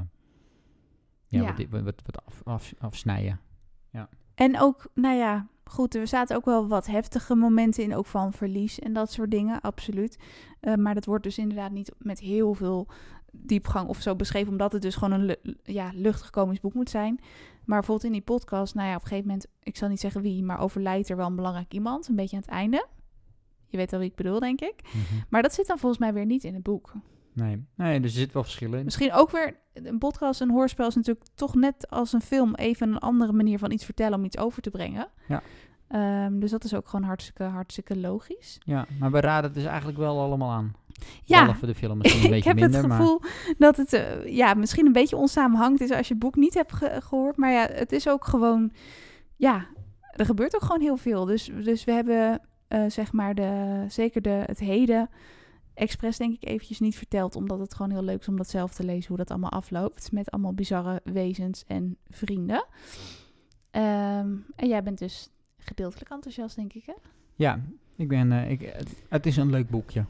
[1.27, 1.55] ja, Ja.
[1.71, 3.41] Wat, wat, wat, af, af, afsnijden.
[4.35, 8.33] En ook, nou ja, goed, er zaten ook wel wat heftige momenten in, ook van
[8.33, 10.19] verlies en dat soort dingen, absoluut.
[10.61, 12.89] Eh, maar dat wordt dus inderdaad niet met heel veel
[13.33, 17.21] diepgang of zo beschreven, omdat het dus gewoon een ja, luchtig komisch boek moet zijn.
[17.65, 20.23] Maar bijvoorbeeld in die podcast, nou ja, op een gegeven moment, ik zal niet zeggen
[20.23, 22.87] wie, maar overlijdt er wel een belangrijk iemand, een beetje aan het einde.
[23.67, 24.75] Je weet wel wie ik bedoel, denk ik.
[24.85, 25.21] Mhm.
[25.29, 26.93] Maar dat zit dan volgens mij weer niet in het boek.
[27.33, 27.65] Nee.
[27.75, 28.85] nee, dus er zitten wel verschillen in.
[28.85, 32.89] Misschien ook weer, een podcast, een hoorspel is natuurlijk toch net als een film even
[32.89, 35.09] een andere manier van iets vertellen om iets over te brengen.
[35.29, 35.43] Ja.
[35.89, 38.59] Ehm, dus dat is ook gewoon hartstikke, hartstikke logisch.
[38.65, 40.75] Ja, maar we raden het dus eigenlijk wel allemaal aan.
[41.25, 42.99] Ja, Behalve de film misschien een ik beetje heb minder, het maar...
[43.01, 43.21] gevoel
[43.59, 46.73] dat het eh, ja, misschien een beetje onsamenhangend is als je het boek niet hebt
[46.73, 47.37] ge- gehoord.
[47.37, 48.73] Maar ja, het is ook gewoon,
[49.37, 49.67] ja,
[50.11, 51.25] er gebeurt ook gewoon heel veel.
[51.25, 55.09] Dus, dus we hebben eh, zeg maar de, zeker de, het heden
[55.81, 57.37] expres denk ik eventjes niet verteld.
[57.37, 60.13] Omdat het gewoon heel leuk is om dat zelf te lezen hoe dat allemaal afloopt.
[60.13, 62.67] Met allemaal bizarre wezens en vrienden.
[63.71, 66.93] Ehm, en jij bent dus gedeeltelijk enthousiast, denk ik, hè?
[67.35, 67.61] Ja,
[67.97, 68.33] ik ben...
[68.33, 70.05] eh, ik, het, het is een leuk boekje.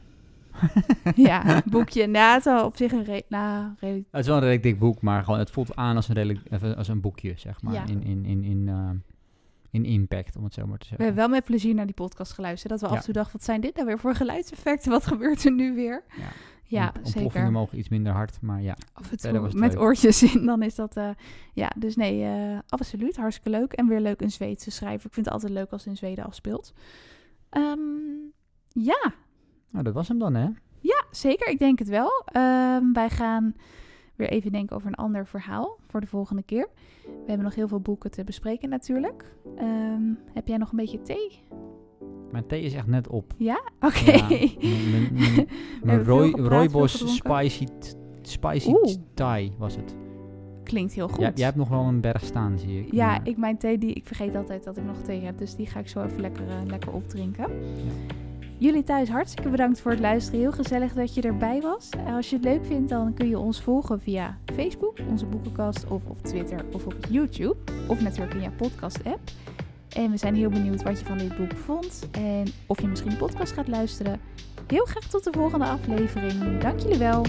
[1.15, 2.07] ja, boekje.
[2.07, 3.03] Nou, het op zich een...
[3.03, 5.95] Re nou, redelijk- Het is wel een redelijk dik boek, maar gewoon, het voelt aan
[5.95, 7.73] als een, redelijk, even als een boekje, zeg maar.
[7.73, 7.85] Ja.
[7.87, 8.89] In, in, in, in, eh,
[9.71, 11.05] in impact, om het zo maar te We zeggen.
[11.05, 12.71] hebben wel met plezier naar die podcast geluisterd.
[12.71, 12.91] Dat we Ja.
[12.91, 14.91] af en toe dachten, wat zijn dit nou weer voor geluidseffecten?
[14.91, 16.03] Wat gebeurt er nu weer?
[16.17, 16.27] Ja.
[16.63, 17.51] Ja, zeker.
[17.51, 18.77] mogen iets minder hard, maar ja.
[18.93, 19.81] Af en toe met leuk.
[19.81, 20.95] oortjes in, dan is dat...
[20.97, 21.09] eh,
[21.53, 23.15] ja, dus nee, eh, absoluut.
[23.17, 23.73] Hartstikke leuk.
[23.73, 25.05] En weer leuk een Zweedse schrijver.
[25.07, 26.73] Ik vind het altijd leuk als het in Zweden afspeelt.
[27.49, 27.79] Ehm,
[28.67, 29.13] ja,
[29.69, 30.47] Nou, dat was hem dan, hè?
[30.79, 31.47] ja, zeker.
[31.49, 32.23] Ik denk het wel.
[32.25, 33.55] Ehm, wij gaan
[34.15, 36.69] weer even denken over een ander verhaal voor de volgende keer.
[37.03, 39.35] We hebben nog heel veel boeken te bespreken natuurlijk.
[39.57, 40.01] Ehm,
[40.33, 41.39] heb jij nog een beetje thee?
[42.31, 43.33] Mijn thee is echt net op.
[43.37, 43.61] Ja?
[43.79, 44.11] Oké.
[44.11, 45.45] Ja,
[45.83, 46.03] mijn-
[46.49, 47.15] Rooibos.
[47.15, 47.65] Spicy,
[48.21, 48.93] spicy Oeh.
[49.13, 49.95] Thai was het.
[50.63, 51.19] Klinkt heel goed.
[51.19, 52.91] Jij, jij hebt nog wel een berg staan, zie ik.
[52.93, 55.37] Ja, maar- ik mijn thee, die, ik vergeet altijd dat ik nog thee heb.
[55.37, 57.45] Dus die ga ik zo even lekker, eh, lekker opdrinken.
[58.61, 60.39] Jullie thuis hartstikke bedankt voor het luisteren.
[60.39, 61.89] Heel gezellig dat je erbij was.
[62.07, 66.05] Als je het leuk vindt, dan kun je ons volgen via Facebook, onze boekenkast, of
[66.05, 67.55] op Twitter of op YouTube.
[67.87, 69.19] Of natuurlijk in je podcast-app.
[69.95, 72.07] En we zijn heel benieuwd wat je van dit boek vond.
[72.11, 74.19] En of je misschien de podcast gaat luisteren.
[74.67, 76.59] Heel graag tot de volgende aflevering.
[76.59, 77.25] Dank jullie wel.